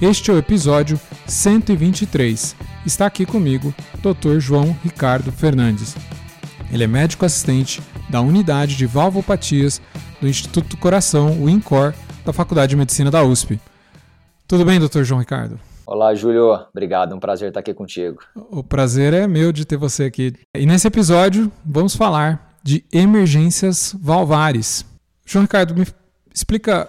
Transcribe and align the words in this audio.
Este 0.01 0.29
é 0.29 0.35
o 0.35 0.39
episódio 0.39 0.99
123. 1.29 2.57
Está 2.85 3.07
aqui 3.07 3.25
comigo 3.25 3.73
Dr. 3.99 4.41
João 4.41 4.77
Ricardo 4.83 5.31
Fernandes. 5.31 5.95
Ele 6.73 6.83
é 6.83 6.89
médico 6.89 7.25
assistente 7.25 7.81
da 8.11 8.21
Unidade 8.21 8.75
de 8.75 8.87
Valvopatias 8.87 9.81
do 10.23 10.29
Instituto 10.29 10.69
do 10.69 10.77
Coração, 10.77 11.43
o 11.43 11.51
INCOR, 11.51 11.93
da 12.25 12.33
Faculdade 12.33 12.71
de 12.71 12.77
Medicina 12.77 13.11
da 13.11 13.25
USP. 13.25 13.61
Tudo 14.47 14.65
bem, 14.65 14.79
doutor 14.79 15.03
João 15.03 15.19
Ricardo? 15.19 15.59
Olá, 15.85 16.15
Júlio. 16.15 16.55
Obrigado, 16.71 17.13
um 17.13 17.19
prazer 17.19 17.49
estar 17.49 17.59
aqui 17.59 17.75
contigo. 17.75 18.21
O 18.37 18.63
prazer 18.63 19.13
é 19.13 19.27
meu 19.27 19.51
de 19.51 19.65
ter 19.65 19.77
você 19.77 20.05
aqui. 20.05 20.33
E 20.57 20.65
nesse 20.65 20.87
episódio, 20.87 21.51
vamos 21.67 21.97
falar 21.97 22.57
de 22.63 22.85
emergências 22.93 23.97
valvares. 23.99 24.87
João 25.27 25.43
Ricardo, 25.43 25.75
me 25.75 25.85
explica 26.33 26.89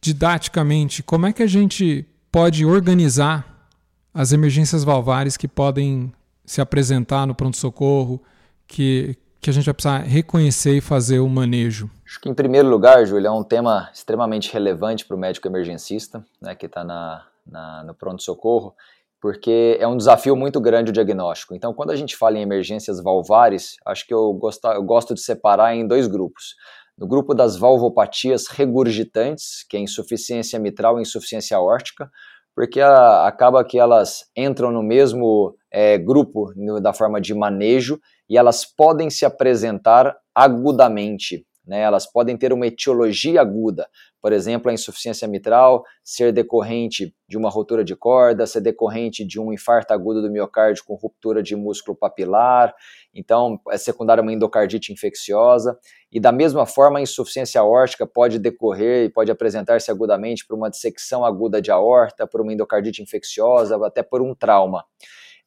didaticamente 0.00 1.02
como 1.02 1.26
é 1.26 1.32
que 1.32 1.42
a 1.42 1.48
gente 1.48 2.06
pode 2.30 2.64
organizar 2.64 3.68
as 4.14 4.30
emergências 4.30 4.84
valvares 4.84 5.36
que 5.36 5.48
podem 5.48 6.12
se 6.46 6.60
apresentar 6.60 7.26
no 7.26 7.34
pronto-socorro, 7.34 8.22
que, 8.68 9.16
que 9.40 9.50
a 9.50 9.52
gente 9.52 9.64
vai 9.64 9.74
precisar 9.74 9.98
reconhecer 9.98 10.76
e 10.76 10.80
fazer 10.80 11.18
o 11.18 11.28
manejo? 11.28 11.90
Acho 12.14 12.20
que, 12.20 12.28
em 12.28 12.34
primeiro 12.34 12.68
lugar, 12.68 13.04
Júlio, 13.04 13.26
é 13.26 13.30
um 13.32 13.42
tema 13.42 13.90
extremamente 13.92 14.52
relevante 14.52 15.04
para 15.04 15.16
o 15.16 15.18
médico 15.18 15.48
emergencista, 15.48 16.24
né, 16.40 16.54
que 16.54 16.66
está 16.66 16.84
na, 16.84 17.26
na, 17.44 17.82
no 17.82 17.92
pronto-socorro, 17.92 18.72
porque 19.20 19.76
é 19.80 19.88
um 19.88 19.96
desafio 19.96 20.36
muito 20.36 20.60
grande 20.60 20.90
o 20.90 20.92
diagnóstico. 20.92 21.56
Então, 21.56 21.74
quando 21.74 21.90
a 21.90 21.96
gente 21.96 22.16
fala 22.16 22.38
em 22.38 22.42
emergências 22.42 23.02
valvares, 23.02 23.74
acho 23.84 24.06
que 24.06 24.14
eu, 24.14 24.32
gosto, 24.34 24.64
eu 24.68 24.84
gosto 24.84 25.12
de 25.12 25.22
separar 25.22 25.74
em 25.74 25.88
dois 25.88 26.06
grupos. 26.06 26.54
No 26.96 27.04
grupo 27.04 27.34
das 27.34 27.56
valvopatias 27.56 28.46
regurgitantes, 28.46 29.66
que 29.68 29.76
é 29.76 29.80
insuficiência 29.80 30.56
mitral 30.60 31.00
e 31.00 31.02
insuficiência 31.02 31.58
órtica, 31.58 32.08
porque 32.54 32.80
a, 32.80 33.26
acaba 33.26 33.64
que 33.64 33.76
elas 33.76 34.30
entram 34.36 34.70
no 34.70 34.84
mesmo 34.84 35.56
é, 35.68 35.98
grupo 35.98 36.52
no, 36.54 36.80
da 36.80 36.92
forma 36.92 37.20
de 37.20 37.34
manejo 37.34 37.98
e 38.30 38.38
elas 38.38 38.64
podem 38.64 39.10
se 39.10 39.24
apresentar 39.24 40.16
agudamente. 40.32 41.44
Né, 41.66 41.80
elas 41.80 42.06
podem 42.06 42.36
ter 42.36 42.52
uma 42.52 42.66
etiologia 42.66 43.40
aguda, 43.40 43.88
por 44.20 44.34
exemplo, 44.34 44.70
a 44.70 44.74
insuficiência 44.74 45.26
mitral 45.26 45.82
ser 46.02 46.30
decorrente 46.30 47.14
de 47.26 47.38
uma 47.38 47.48
rotura 47.48 47.82
de 47.82 47.96
corda, 47.96 48.46
ser 48.46 48.60
decorrente 48.60 49.24
de 49.24 49.40
um 49.40 49.50
infarto 49.50 49.94
agudo 49.94 50.20
do 50.20 50.30
miocárdio 50.30 50.84
com 50.86 50.94
ruptura 50.94 51.42
de 51.42 51.56
músculo 51.56 51.96
papilar, 51.96 52.74
então 53.14 53.58
é 53.70 53.78
secundária 53.78 54.22
uma 54.22 54.32
endocardite 54.32 54.92
infecciosa, 54.92 55.78
e 56.12 56.20
da 56.20 56.30
mesma 56.30 56.66
forma 56.66 56.98
a 56.98 57.02
insuficiência 57.02 57.60
aórtica 57.60 58.06
pode 58.06 58.38
decorrer 58.38 59.06
e 59.06 59.10
pode 59.10 59.30
apresentar-se 59.30 59.90
agudamente 59.90 60.46
por 60.46 60.56
uma 60.56 60.68
dissecção 60.70 61.24
aguda 61.24 61.62
de 61.62 61.70
aorta, 61.70 62.26
por 62.26 62.42
uma 62.42 62.52
endocardite 62.52 63.02
infecciosa, 63.02 63.76
até 63.86 64.02
por 64.02 64.20
um 64.20 64.34
trauma. 64.34 64.84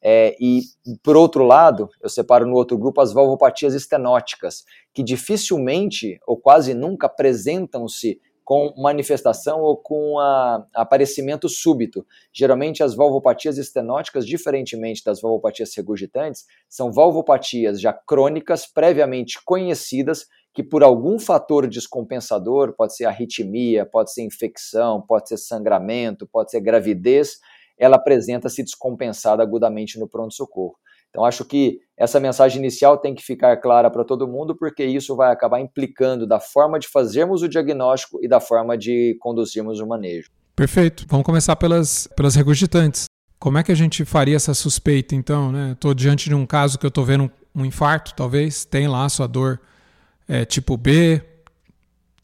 É, 0.02 0.36
e, 0.40 0.60
por 1.02 1.16
outro 1.16 1.44
lado, 1.44 1.88
eu 2.00 2.08
separo 2.08 2.46
no 2.46 2.54
outro 2.54 2.78
grupo 2.78 3.00
as 3.00 3.12
valvopatias 3.12 3.74
estenóticas, 3.74 4.64
que 4.94 5.02
dificilmente 5.02 6.18
ou 6.26 6.36
quase 6.36 6.72
nunca 6.74 7.06
apresentam-se 7.06 8.20
com 8.48 8.72
manifestação 8.78 9.60
ou 9.60 9.76
com 9.76 10.18
a, 10.18 10.66
aparecimento 10.74 11.50
súbito. 11.50 12.06
Geralmente, 12.32 12.82
as 12.82 12.94
valvopatias 12.94 13.58
estenóticas, 13.58 14.26
diferentemente 14.26 15.04
das 15.04 15.20
valvopatias 15.20 15.74
regurgitantes, 15.76 16.46
são 16.66 16.90
valvopatias 16.90 17.78
já 17.78 17.92
crônicas, 17.92 18.64
previamente 18.64 19.38
conhecidas, 19.44 20.26
que 20.54 20.62
por 20.62 20.82
algum 20.82 21.18
fator 21.18 21.68
descompensador, 21.68 22.74
pode 22.74 22.96
ser 22.96 23.04
arritmia, 23.04 23.84
pode 23.84 24.14
ser 24.14 24.22
infecção, 24.22 25.02
pode 25.02 25.28
ser 25.28 25.36
sangramento, 25.36 26.26
pode 26.26 26.50
ser 26.50 26.60
gravidez, 26.60 27.40
ela 27.78 27.96
apresenta-se 27.96 28.62
descompensada 28.62 29.42
agudamente 29.42 29.98
no 29.98 30.08
pronto-socorro. 30.08 30.76
Então, 31.10 31.24
acho 31.24 31.44
que 31.44 31.78
essa 31.96 32.20
mensagem 32.20 32.58
inicial 32.58 32.98
tem 32.98 33.14
que 33.14 33.22
ficar 33.22 33.56
clara 33.56 33.90
para 33.90 34.04
todo 34.04 34.28
mundo, 34.28 34.54
porque 34.54 34.84
isso 34.84 35.16
vai 35.16 35.32
acabar 35.32 35.60
implicando 35.60 36.26
da 36.26 36.38
forma 36.38 36.78
de 36.78 36.86
fazermos 36.86 37.42
o 37.42 37.48
diagnóstico 37.48 38.18
e 38.22 38.28
da 38.28 38.40
forma 38.40 38.76
de 38.76 39.16
conduzirmos 39.20 39.80
o 39.80 39.86
manejo. 39.86 40.30
Perfeito. 40.54 41.06
Vamos 41.08 41.24
começar 41.24 41.56
pelas, 41.56 42.08
pelas 42.16 42.34
regurgitantes. 42.34 43.06
Como 43.38 43.56
é 43.56 43.62
que 43.62 43.72
a 43.72 43.74
gente 43.74 44.04
faria 44.04 44.36
essa 44.36 44.52
suspeita, 44.52 45.14
então? 45.14 45.52
Estou 45.70 45.92
né? 45.92 45.94
diante 45.96 46.28
de 46.28 46.34
um 46.34 46.44
caso 46.44 46.78
que 46.78 46.84
eu 46.84 46.88
estou 46.88 47.04
vendo 47.04 47.24
um, 47.54 47.62
um, 47.62 47.64
infarto, 47.64 48.12
talvez, 48.14 48.64
tem 48.64 48.88
lá 48.88 49.04
a 49.04 49.08
sua 49.08 49.28
dor 49.28 49.60
é, 50.26 50.44
tipo 50.44 50.76
B, 50.76 51.22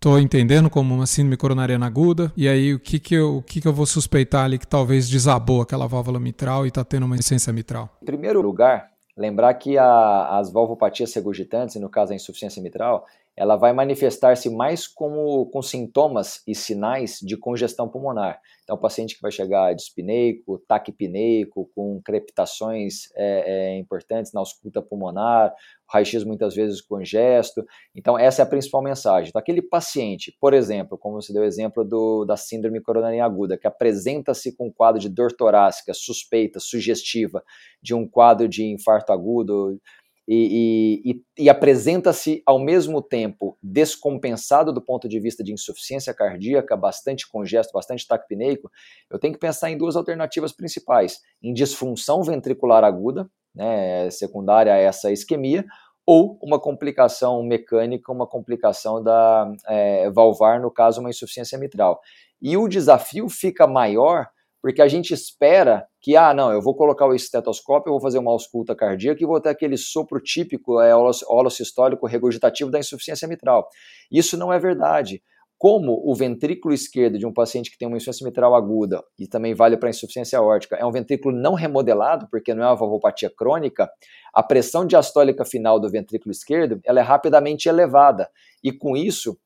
estou 0.05 0.21
entendendo 0.21 0.69
como 0.69 0.95
uma 0.95 1.07
síndrome 1.07 1.35
coronariana 1.35 1.87
aguda, 1.87 2.31
e 2.37 2.47
aí 2.47 2.75
o 2.75 2.79
que, 2.79 3.01
que, 3.01 3.15
eu, 3.15 3.39
o 3.39 3.43
que, 3.43 3.59
que 3.59 3.67
eu 3.67 3.73
vou 3.73 3.87
suspeitar 3.87 4.45
ali 4.45 4.59
que 4.59 4.67
talvez 4.67 5.09
desabou 5.09 5.63
aquela 5.63 5.87
válvula 5.87 6.21
mitral 6.21 6.67
e 6.67 6.69
está 6.69 6.85
tendo 6.85 7.07
uma 7.07 7.15
insuficiência 7.15 7.51
mitral? 7.55 7.89
Em 8.03 8.05
primeiro 8.05 8.43
lugar, 8.43 8.91
lembrar 9.17 9.55
que 9.55 9.79
a, 9.79 10.39
as 10.39 10.53
valvopatias 10.53 11.15
regurgitantes, 11.15 11.77
no 11.77 11.89
caso 11.89 12.13
a 12.13 12.17
insuficiência 12.17 12.63
mitral, 12.63 13.07
ela 13.37 13.57
vai 13.57 13.73
manifestar-se 13.73 14.49
mais 14.49 14.87
como, 14.87 15.47
com 15.47 15.61
sintomas 15.61 16.43
e 16.47 16.55
sinais 16.55 17.19
de 17.21 17.37
congestão 17.37 17.89
pulmonar. 17.89 18.41
Então, 18.63 18.77
o 18.77 18.81
paciente 18.81 19.17
que 19.17 19.21
vai 19.21 19.31
chegar 19.31 19.75
dispineico, 19.75 20.59
taquipneico, 20.67 21.71
com 21.75 22.01
crepitações 22.03 23.11
é, 23.15 23.73
é, 23.75 23.79
importantes 23.79 24.33
na 24.33 24.41
ausculta 24.41 24.81
pulmonar, 24.81 25.53
raio-x 25.87 26.25
muitas 26.25 26.55
vezes 26.55 26.81
congesto. 26.81 27.65
Então, 27.95 28.19
essa 28.19 28.41
é 28.41 28.45
a 28.45 28.49
principal 28.49 28.83
mensagem. 28.83 29.29
Então, 29.29 29.41
aquele 29.41 29.61
paciente, 29.61 30.35
por 30.41 30.55
exemplo, 30.55 30.97
como 30.97 31.21
você 31.21 31.33
deu 31.33 31.43
o 31.43 31.47
exemplo 31.47 31.85
do, 31.85 32.25
da 32.25 32.37
síndrome 32.37 32.81
coronariana 32.81 33.27
aguda, 33.27 33.59
que 33.59 33.67
apresenta-se 33.67 34.57
com 34.57 34.69
um 34.69 34.73
quadro 34.73 35.01
de 35.01 35.09
dor 35.09 35.33
torácica 35.33 35.93
suspeita, 35.93 36.59
sugestiva, 36.59 37.45
de 37.83 37.95
um 37.95 38.09
quadro 38.09 38.49
de 38.49 38.65
infarto 38.65 39.13
agudo, 39.13 39.79
e, 40.27 41.03
e, 41.05 41.45
e 41.45 41.51
apresenta-se 41.51 42.43
ao 42.47 42.59
mesmo 42.59 43.03
tempo 43.03 43.59
descompensado 43.63 44.73
do 44.73 44.81
ponto 44.81 45.09
de 45.09 45.21
vista 45.21 45.45
de 45.45 45.53
insuficiência 45.53 46.15
cardíaca, 46.15 46.77
bastante 46.77 47.29
congesto, 47.29 47.73
bastante 47.73 48.07
taquipneico, 48.07 48.71
eu 49.11 49.19
tenho 49.19 49.35
que 49.35 49.39
pensar 49.39 49.71
em 49.71 49.77
duas 49.77 49.97
alternativas 49.97 50.53
principais: 50.53 51.21
em 51.43 51.53
disfunção 51.53 52.23
ventricular 52.23 52.85
aguda, 52.85 53.29
né, 53.55 54.11
secundária 54.11 54.73
a 54.73 54.79
essa 54.79 55.13
isquemia, 55.13 55.65
ou 56.07 56.39
uma 56.43 56.59
complicação 56.59 57.43
mecânica, 57.43 58.13
uma 58.13 58.27
complicação 58.27 59.03
da 59.03 59.51
é, 59.67 60.11
valvar, 60.11 60.61
no 60.61 60.71
caso, 60.71 61.01
uma 61.01 61.11
insuficiência 61.11 61.59
mitral. 61.59 62.01
E 62.41 62.57
o 62.57 62.69
desafio 62.69 63.29
fica 63.29 63.67
maior 63.67 64.29
porque 64.65 64.81
a 64.81 64.89
gente 64.89 65.13
espera 65.13 65.87
que, 66.01 66.17
ah, 66.17 66.33
não, 66.33 66.51
eu 66.51 66.63
vou 66.63 66.75
colocar 66.75 67.05
o 67.05 67.15
estetoscópio, 67.15 67.91
eu 67.91 67.93
vou 67.93 68.01
fazer 68.01 68.17
uma 68.17 68.31
ausculta 68.31 68.75
cardíaca 68.75 69.23
e 69.23 69.27
vou 69.27 69.39
ter 69.39 69.51
aquele 69.51 69.77
sopro 69.77 70.19
típico, 70.19 70.81
é, 70.81 70.91
holossistólico 70.97 72.07
regurgitativo 72.07 72.71
da 72.71 72.79
insuficiência 72.79 73.29
mitral. 73.29 73.69
Isso 74.11 74.39
não 74.39 74.51
é 74.51 74.59
verdade. 74.59 75.23
Como 75.59 76.01
o 76.03 76.15
ventrículo 76.15 76.73
esquerdo 76.73 77.19
de 77.19 77.27
um 77.27 77.33
paciente 77.33 77.71
que 77.71 77.77
tem 77.77 77.87
uma 77.87 77.99
insuficiência 77.99 78.25
mitral 78.25 78.55
aguda, 78.55 79.05
e 79.19 79.29
também 79.29 79.53
vale 79.53 79.77
para 79.77 79.91
insuficiência 79.91 80.41
órtica, 80.41 80.77
é 80.77 80.87
um 80.87 80.91
ventrículo 80.91 81.37
não 81.37 81.53
remodelado, 81.53 82.27
porque 82.31 82.55
não 82.55 82.65
é 82.65 82.67
uma 82.69 82.75
valvopatia 82.75 83.31
crônica, 83.37 83.87
a 84.33 84.43
pressão 84.43 84.87
diastólica 84.87 85.45
final 85.45 85.79
do 85.79 85.91
ventrículo 85.91 86.33
esquerdo 86.33 86.81
ela 86.87 87.01
é 87.01 87.03
rapidamente 87.03 87.69
elevada. 87.69 88.31
E 88.63 88.73
com 88.73 88.97
isso, 88.97 89.37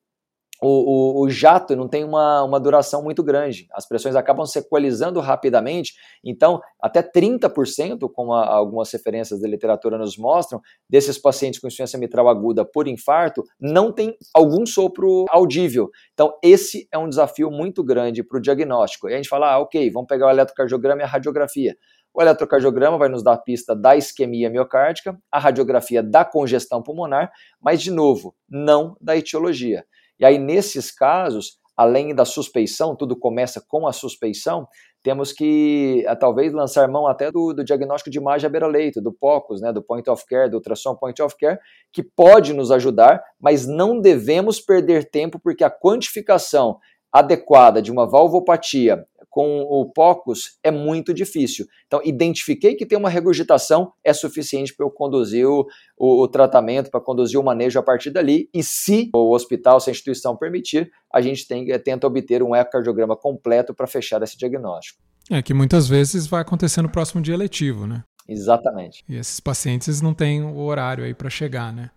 o, 0.60 1.20
o, 1.20 1.24
o, 1.24 1.30
jato 1.30 1.76
não 1.76 1.88
tem 1.88 2.04
uma, 2.04 2.42
uma 2.42 2.58
duração 2.58 3.02
muito 3.02 3.22
grande. 3.22 3.66
As 3.72 3.86
pressões 3.86 4.16
acabam 4.16 4.44
se 4.44 4.58
equalizando 4.58 5.20
rapidamente, 5.20 5.94
então 6.24 6.60
até 6.80 7.02
30%, 7.02 8.10
como 8.12 8.32
a, 8.32 8.46
algumas 8.46 8.90
referências 8.92 9.40
da 9.40 9.48
literatura 9.48 9.96
nos 9.96 10.16
mostram, 10.16 10.60
desses 10.88 11.18
pacientes 11.18 11.60
com 11.60 11.66
insuficiência 11.66 11.98
mitral 11.98 12.28
aguda 12.28 12.64
por 12.64 12.88
infarto, 12.88 13.44
não 13.60 13.92
tem 13.92 14.16
algum 14.34 14.66
sopro 14.66 15.26
audível. 15.30 15.90
Então 16.12 16.32
esse 16.42 16.88
é 16.92 16.98
um 16.98 17.08
desafio 17.08 17.50
muito 17.50 17.84
grande 17.84 18.22
para 18.22 18.38
o 18.38 18.40
diagnóstico. 18.40 19.08
E 19.08 19.14
a 19.14 19.16
gente 19.16 19.28
fala, 19.28 19.52
ah, 19.52 19.58
ok, 19.60 19.90
vamos 19.90 20.08
pegar 20.08 20.26
o 20.26 20.30
eletrocardiograma 20.30 21.02
e 21.02 21.04
a 21.04 21.08
radiografia. 21.08 21.76
O 22.12 22.20
eletrocardiograma 22.20 22.98
vai 22.98 23.08
nos 23.08 23.22
dar 23.22 23.34
a 23.34 23.38
pista 23.38 23.76
da 23.76 23.94
isquemia 23.94 24.50
miocárdica, 24.50 25.16
a 25.30 25.38
radiografia 25.38 26.02
da 26.02 26.24
congestão 26.24 26.82
pulmonar, 26.82 27.30
mas 27.60 27.80
de 27.80 27.92
novo, 27.92 28.34
não 28.48 28.96
da 29.00 29.16
etiologia. 29.16 29.84
E 30.18 30.24
aí, 30.24 30.38
nesses 30.38 30.90
casos, 30.90 31.58
além 31.76 32.14
da 32.14 32.24
suspeição, 32.24 32.96
tudo 32.96 33.16
começa 33.16 33.62
com 33.68 33.86
a 33.86 33.92
suspeição, 33.92 34.66
temos 35.02 35.32
que 35.32 36.04
a, 36.08 36.16
talvez 36.16 36.52
lançar 36.52 36.88
mão 36.88 37.06
até 37.06 37.30
do, 37.30 37.52
do 37.54 37.64
diagnóstico 37.64 38.10
de 38.10 38.18
imagem 38.18 38.46
à 38.46 38.50
beira-leito, 38.50 39.00
do 39.00 39.12
POCUS, 39.12 39.60
né, 39.60 39.72
do 39.72 39.82
Point 39.82 40.10
of 40.10 40.24
Care, 40.26 40.50
do 40.50 40.56
ultrassom 40.56 40.96
Point 40.96 41.22
of 41.22 41.36
Care, 41.38 41.58
que 41.92 42.02
pode 42.02 42.52
nos 42.52 42.72
ajudar, 42.72 43.22
mas 43.40 43.66
não 43.66 44.00
devemos 44.00 44.60
perder 44.60 45.08
tempo 45.08 45.38
porque 45.38 45.62
a 45.62 45.70
quantificação 45.70 46.78
adequada 47.12 47.80
de 47.80 47.92
uma 47.92 48.06
valvopatia 48.06 49.06
com 49.30 49.60
o 49.60 49.90
POCUS 49.92 50.58
é 50.62 50.70
muito 50.70 51.12
difícil. 51.12 51.66
Então, 51.86 52.00
identifiquei 52.04 52.74
que 52.74 52.86
tem 52.86 52.98
uma 52.98 53.10
regurgitação, 53.10 53.92
é 54.02 54.12
suficiente 54.12 54.74
para 54.74 54.86
eu 54.86 54.90
conduzir 54.90 55.46
o, 55.46 55.66
o, 55.96 56.22
o 56.22 56.28
tratamento, 56.28 56.90
para 56.90 57.00
conduzir 57.00 57.38
o 57.38 57.44
manejo 57.44 57.78
a 57.78 57.82
partir 57.82 58.10
dali. 58.10 58.48
E 58.52 58.62
se 58.62 59.10
o 59.14 59.34
hospital, 59.34 59.80
se 59.80 59.90
a 59.90 59.92
instituição 59.92 60.36
permitir, 60.36 60.90
a 61.12 61.20
gente 61.20 61.46
tem, 61.46 61.66
tenta 61.80 62.06
obter 62.06 62.42
um 62.42 62.54
ecocardiograma 62.54 63.16
completo 63.16 63.74
para 63.74 63.86
fechar 63.86 64.22
esse 64.22 64.36
diagnóstico. 64.36 65.00
É 65.30 65.42
que 65.42 65.52
muitas 65.52 65.86
vezes 65.86 66.26
vai 66.26 66.40
acontecer 66.40 66.80
no 66.80 66.88
próximo 66.88 67.20
dia 67.20 67.36
letivo, 67.36 67.86
né? 67.86 68.02
Exatamente. 68.26 69.04
E 69.08 69.16
esses 69.16 69.40
pacientes 69.40 70.00
não 70.00 70.12
têm 70.12 70.42
o 70.42 70.58
horário 70.58 71.04
aí 71.04 71.14
para 71.14 71.30
chegar, 71.30 71.72
né? 71.72 71.90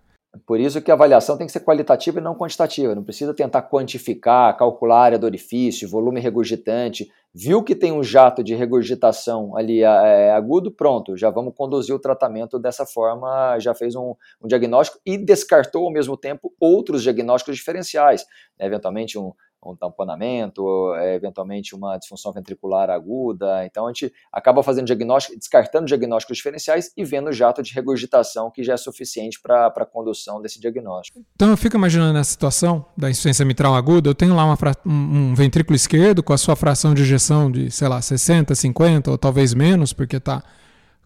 Por 0.45 0.61
isso 0.61 0.81
que 0.81 0.89
a 0.89 0.93
avaliação 0.93 1.37
tem 1.37 1.45
que 1.45 1.51
ser 1.51 1.59
qualitativa 1.59 2.19
e 2.19 2.23
não 2.23 2.37
quantitativa. 2.37 2.95
Não 2.95 3.03
precisa 3.03 3.33
tentar 3.33 3.63
quantificar, 3.63 4.55
calcular 4.55 4.95
a 4.95 5.03
área 5.03 5.19
do 5.19 5.25
orifício, 5.25 5.89
volume 5.89 6.21
regurgitante. 6.21 7.11
Viu 7.33 7.61
que 7.63 7.75
tem 7.75 7.91
um 7.91 8.03
jato 8.03 8.41
de 8.43 8.55
regurgitação 8.55 9.55
ali 9.57 9.83
é, 9.83 10.31
agudo, 10.31 10.71
pronto, 10.71 11.15
já 11.17 11.29
vamos 11.29 11.53
conduzir 11.55 11.95
o 11.95 11.99
tratamento 11.99 12.59
dessa 12.59 12.85
forma, 12.85 13.57
já 13.59 13.73
fez 13.73 13.95
um, 13.95 14.15
um 14.41 14.47
diagnóstico 14.47 14.99
e 15.05 15.17
descartou 15.17 15.85
ao 15.85 15.91
mesmo 15.91 16.17
tempo 16.17 16.53
outros 16.59 17.03
diagnósticos 17.03 17.55
diferenciais. 17.55 18.25
Né? 18.59 18.65
Eventualmente 18.65 19.17
um, 19.17 19.31
um 19.63 19.75
tamponamento, 19.75 20.93
é, 20.95 21.15
eventualmente 21.15 21.75
uma 21.75 21.97
disfunção 21.97 22.31
ventricular 22.31 22.89
aguda. 22.89 23.65
Então 23.65 23.85
a 23.85 23.89
gente 23.89 24.11
acaba 24.31 24.63
fazendo 24.63 24.85
diagnóstico, 24.85 25.37
descartando 25.37 25.85
diagnósticos 25.85 26.37
diferenciais 26.37 26.91
e 26.97 27.03
vendo 27.03 27.29
o 27.29 27.33
jato 27.33 27.61
de 27.61 27.73
regurgitação 27.73 28.49
que 28.49 28.63
já 28.63 28.73
é 28.73 28.77
suficiente 28.77 29.39
para 29.41 29.67
a 29.67 29.85
condução 29.85 30.41
desse 30.41 30.59
diagnóstico. 30.59 31.23
Então 31.35 31.49
eu 31.49 31.57
fico 31.57 31.75
imaginando 31.75 32.17
essa 32.17 32.31
situação 32.31 32.85
da 32.97 33.09
insuficiência 33.09 33.45
mitral 33.45 33.75
aguda, 33.75 34.09
eu 34.09 34.15
tenho 34.15 34.35
lá 34.35 34.45
uma, 34.45 34.57
um, 34.85 34.91
um 34.91 35.35
ventrículo 35.35 35.75
esquerdo 35.75 36.23
com 36.23 36.33
a 36.33 36.37
sua 36.37 36.55
fração 36.55 36.93
de 36.93 37.01
ejeção 37.01 37.51
de, 37.51 37.69
sei 37.69 37.87
lá, 37.87 38.01
60, 38.01 38.55
50 38.55 39.11
ou 39.11 39.17
talvez 39.17 39.53
menos, 39.53 39.93
porque 39.93 40.17
está 40.17 40.43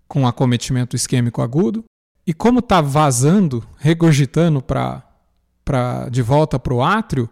com 0.08 0.28
acometimento 0.28 0.96
isquêmico 0.96 1.42
agudo. 1.42 1.84
E 2.28 2.34
como 2.34 2.60
está 2.60 2.82
vazando, 2.82 3.64
regurgitando 3.78 4.62
para 4.62 5.04
pra, 5.66 6.08
de 6.10 6.22
volta 6.22 6.58
para 6.60 6.74
o 6.74 6.82
átrio, 6.82 7.28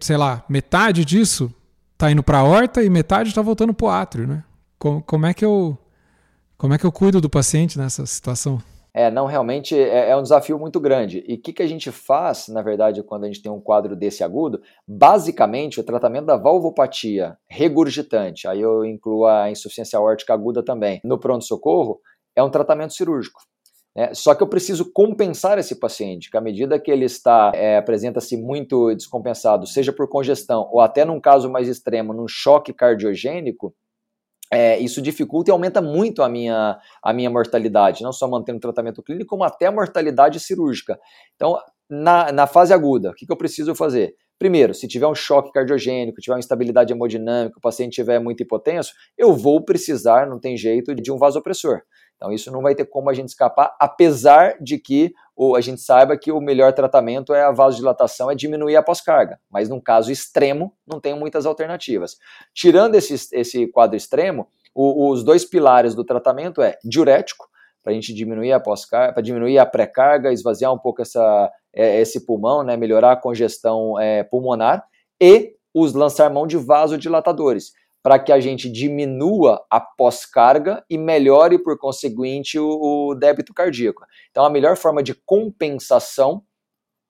sei 0.00 0.16
lá, 0.16 0.44
metade 0.48 1.04
disso 1.04 1.52
está 1.92 2.10
indo 2.10 2.22
para 2.22 2.38
a 2.38 2.44
horta 2.44 2.82
e 2.82 2.88
metade 2.88 3.30
está 3.30 3.42
voltando 3.42 3.74
para 3.74 3.86
o 3.86 3.90
átrio, 3.90 4.26
né? 4.26 4.44
Como, 4.78 5.02
como, 5.02 5.26
é 5.26 5.34
que 5.34 5.44
eu, 5.44 5.76
como 6.56 6.72
é 6.72 6.78
que 6.78 6.84
eu 6.84 6.92
cuido 6.92 7.20
do 7.20 7.28
paciente 7.28 7.78
nessa 7.78 8.06
situação? 8.06 8.62
É, 8.94 9.10
não, 9.10 9.26
realmente 9.26 9.78
é, 9.78 10.10
é 10.10 10.16
um 10.16 10.22
desafio 10.22 10.58
muito 10.58 10.80
grande. 10.80 11.22
E 11.26 11.34
o 11.34 11.38
que, 11.38 11.52
que 11.52 11.62
a 11.62 11.66
gente 11.66 11.90
faz, 11.90 12.48
na 12.48 12.62
verdade, 12.62 13.02
quando 13.02 13.24
a 13.24 13.26
gente 13.26 13.42
tem 13.42 13.52
um 13.52 13.60
quadro 13.60 13.94
desse 13.94 14.24
agudo? 14.24 14.62
Basicamente, 14.88 15.78
o 15.78 15.84
tratamento 15.84 16.26
da 16.26 16.36
valvopatia 16.36 17.36
regurgitante, 17.46 18.48
aí 18.48 18.60
eu 18.60 18.86
incluo 18.86 19.26
a 19.26 19.50
insuficiência 19.50 19.98
aórtica 19.98 20.32
aguda 20.32 20.62
também, 20.62 21.00
no 21.04 21.18
pronto-socorro, 21.18 22.00
é 22.34 22.42
um 22.42 22.48
tratamento 22.48 22.94
cirúrgico. 22.94 23.40
Né? 23.96 24.12
Só 24.12 24.34
que 24.34 24.42
eu 24.42 24.46
preciso 24.46 24.92
compensar 24.92 25.58
esse 25.58 25.74
paciente, 25.74 26.30
que 26.30 26.36
à 26.36 26.40
medida 26.40 26.78
que 26.78 26.90
ele 26.90 27.06
está 27.06 27.50
é, 27.54 27.78
apresenta-se 27.78 28.36
muito 28.36 28.94
descompensado, 28.94 29.66
seja 29.66 29.92
por 29.92 30.06
congestão 30.08 30.68
ou 30.70 30.80
até 30.80 31.04
num 31.04 31.18
caso 31.18 31.50
mais 31.50 31.66
extremo, 31.66 32.12
num 32.12 32.28
choque 32.28 32.74
cardiogênico, 32.74 33.74
é, 34.52 34.78
isso 34.78 35.02
dificulta 35.02 35.50
e 35.50 35.52
aumenta 35.52 35.80
muito 35.80 36.22
a 36.22 36.28
minha, 36.28 36.78
a 37.02 37.12
minha 37.12 37.30
mortalidade, 37.30 38.02
não 38.02 38.12
só 38.12 38.28
mantendo 38.28 38.58
o 38.58 38.60
tratamento 38.60 39.02
clínico, 39.02 39.30
como 39.30 39.42
até 39.42 39.66
a 39.66 39.72
mortalidade 39.72 40.38
cirúrgica. 40.38 40.98
Então, 41.34 41.58
na, 41.90 42.30
na 42.30 42.46
fase 42.46 42.72
aguda, 42.72 43.10
o 43.10 43.14
que, 43.14 43.26
que 43.26 43.32
eu 43.32 43.36
preciso 43.36 43.74
fazer? 43.74 44.14
Primeiro, 44.38 44.74
se 44.74 44.86
tiver 44.86 45.06
um 45.06 45.14
choque 45.14 45.50
cardiogênico, 45.50 46.20
tiver 46.20 46.34
uma 46.34 46.38
instabilidade 46.38 46.92
hemodinâmica, 46.92 47.58
o 47.58 47.60
paciente 47.60 47.92
estiver 47.92 48.20
muito 48.20 48.42
hipotenso, 48.42 48.92
eu 49.16 49.32
vou 49.32 49.64
precisar, 49.64 50.28
não 50.28 50.38
tem 50.38 50.56
jeito, 50.56 50.94
de 50.94 51.10
um 51.10 51.16
vasopressor. 51.16 51.80
Então, 52.16 52.32
isso 52.32 52.50
não 52.50 52.62
vai 52.62 52.74
ter 52.74 52.86
como 52.86 53.10
a 53.10 53.14
gente 53.14 53.28
escapar, 53.28 53.76
apesar 53.78 54.56
de 54.60 54.78
que 54.78 55.12
ou 55.36 55.54
a 55.54 55.60
gente 55.60 55.82
saiba 55.82 56.16
que 56.16 56.32
o 56.32 56.40
melhor 56.40 56.72
tratamento 56.72 57.34
é 57.34 57.42
a 57.42 57.52
vasodilatação, 57.52 58.30
é 58.30 58.34
diminuir 58.34 58.74
a 58.74 58.82
pós-carga. 58.82 59.38
Mas 59.50 59.68
num 59.68 59.80
caso 59.80 60.10
extremo, 60.10 60.74
não 60.86 60.98
tem 60.98 61.14
muitas 61.14 61.44
alternativas. 61.44 62.16
Tirando 62.54 62.94
esse, 62.94 63.14
esse 63.32 63.66
quadro 63.66 63.96
extremo, 63.96 64.48
o, 64.74 65.10
os 65.10 65.22
dois 65.22 65.44
pilares 65.44 65.94
do 65.94 66.04
tratamento 66.04 66.62
é 66.62 66.78
diurético, 66.82 67.46
para 67.82 67.92
a 67.92 67.94
gente 67.94 68.12
diminuir 68.14 68.52
a 68.52 68.58
pós-carga, 68.58 69.12
para 69.12 69.22
diminuir 69.22 69.58
a 69.58 69.66
pré-carga, 69.66 70.32
esvaziar 70.32 70.72
um 70.72 70.78
pouco 70.78 71.02
essa, 71.02 71.52
é, 71.72 72.00
esse 72.00 72.24
pulmão, 72.26 72.64
né, 72.64 72.76
melhorar 72.76 73.12
a 73.12 73.16
congestão 73.16 74.00
é, 74.00 74.24
pulmonar, 74.24 74.84
e 75.20 75.54
os 75.72 75.92
lançar 75.92 76.30
mão 76.30 76.46
de 76.46 76.56
vasodilatadores 76.56 77.72
para 78.06 78.20
que 78.20 78.30
a 78.30 78.38
gente 78.38 78.70
diminua 78.70 79.66
a 79.68 79.80
pós-carga 79.80 80.84
e 80.88 80.96
melhore, 80.96 81.58
por 81.58 81.76
conseguinte, 81.76 82.56
o, 82.56 83.08
o 83.08 83.14
débito 83.16 83.52
cardíaco. 83.52 84.04
Então, 84.30 84.44
a 84.44 84.48
melhor 84.48 84.76
forma 84.76 85.02
de 85.02 85.12
compensação 85.12 86.44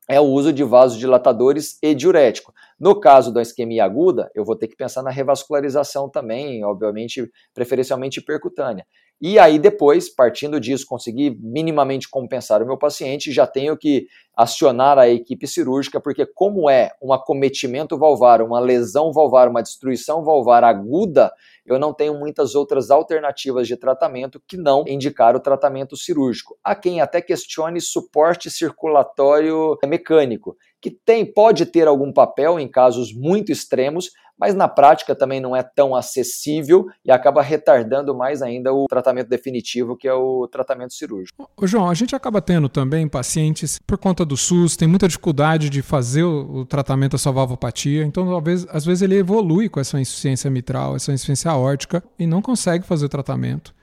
é 0.09 0.19
o 0.19 0.25
uso 0.25 0.55
de 0.55 0.65
vasodilatadores 0.65 1.77
e 1.83 1.95
diurético. 1.95 2.51
No 2.79 3.01
caso 3.01 3.33
da 3.33 3.41
isquemia 3.41 3.85
aguda, 3.85 4.31
eu 4.35 4.45
vou 4.45 4.55
ter 4.55 4.69
que 4.69 4.77
pensar 4.77 5.03
na 5.03 5.11
revascularização 5.11 6.11
também, 6.11 6.63
obviamente, 6.63 7.31
preferencialmente 7.55 8.21
percutânea. 8.21 8.87
E 9.19 9.39
aí 9.39 9.59
depois, 9.59 10.15
partindo 10.15 10.61
disso, 10.61 10.85
conseguir 10.87 11.39
minimamente 11.41 12.07
compensar 12.07 12.63
o 12.63 12.67
meu 12.67 12.77
paciente, 12.77 13.33
já 13.33 13.47
tenho 13.47 13.75
que 13.75 14.07
acionar 14.37 14.99
a 14.99 15.09
equipe 15.09 15.47
cirúrgica, 15.47 15.99
porque 15.99 16.27
como 16.27 16.69
é 16.69 16.91
um 17.03 17.15
acometimento 17.15 17.97
valvar, 17.97 18.43
uma 18.43 18.61
lesão 18.61 19.11
valvar, 19.11 19.49
uma 19.49 19.63
destruição 19.63 20.23
valvar 20.23 20.63
aguda, 20.63 21.33
eu 21.65 21.79
não 21.79 21.95
tenho 21.95 22.19
muitas 22.19 22.55
outras 22.55 22.91
alternativas 22.91 23.67
de 23.67 23.79
tratamento 23.79 24.41
que 24.47 24.59
não 24.59 24.85
indicar 24.87 25.35
o 25.35 25.41
tratamento 25.41 25.97
cirúrgico. 25.97 26.57
Há 26.63 26.75
quem 26.75 27.01
até 27.01 27.23
questione 27.23 27.81
suporte 27.81 28.51
circulatório 28.51 29.79
mecânico, 29.87 30.55
que 30.81 30.91
tem 30.91 31.25
pode 31.25 31.67
ter 31.67 31.89
algum 31.89 32.13
papel 32.13 32.61
em 32.61 32.69
casos 32.69 33.13
muito 33.13 33.51
extremos, 33.51 34.11
mas 34.39 34.55
na 34.55 34.69
prática 34.69 35.15
também 35.15 35.41
não 35.41 35.57
é 35.57 35.63
tão 35.63 35.95
acessível 35.95 36.87
e 37.05 37.11
acaba 37.11 37.43
retardando 37.43 38.15
mais 38.15 38.43
ainda 38.43 38.73
o 38.73 38.87
tratamento 38.87 39.29
definitivo, 39.29 39.97
que 39.97 40.07
é 40.07 40.13
o 40.13 40.47
tratamento 40.47 40.93
cirúrgico. 40.93 41.49
Ô, 41.57 41.67
João, 41.67 41.89
a 41.89 41.95
gente 41.95 42.15
acaba 42.15 42.43
tendo 42.43 42.69
também 42.69 43.09
pacientes, 43.09 43.79
por 43.87 43.99
conta 43.99 44.25
do 44.25 44.37
SUS, 44.37 44.77
tem 44.77 44.87
muita 44.87 45.09
dificuldade 45.09 45.71
de 45.71 45.81
fazer 45.83 46.25
o, 46.25 46.67
tratamento 46.67 47.13
da 47.13 47.19
sua 47.19 47.33
valvopatia, 47.33 48.05
então 48.05 48.27
talvez, 48.27 48.67
às 48.69 48.85
vezes 48.85 49.03
ele 49.03 49.17
evolui 49.17 49.69
com 49.69 49.81
essa 49.81 49.99
insuficiência 49.99 50.51
mitral, 50.51 50.97
essa 50.97 51.13
insuficiência 51.13 51.51
aórtica 51.51 52.03
e 52.19 52.27
não 52.27 52.43
consegue 52.43 52.85
fazer 52.85 53.07
o 53.07 53.09
tratamento 53.09 53.76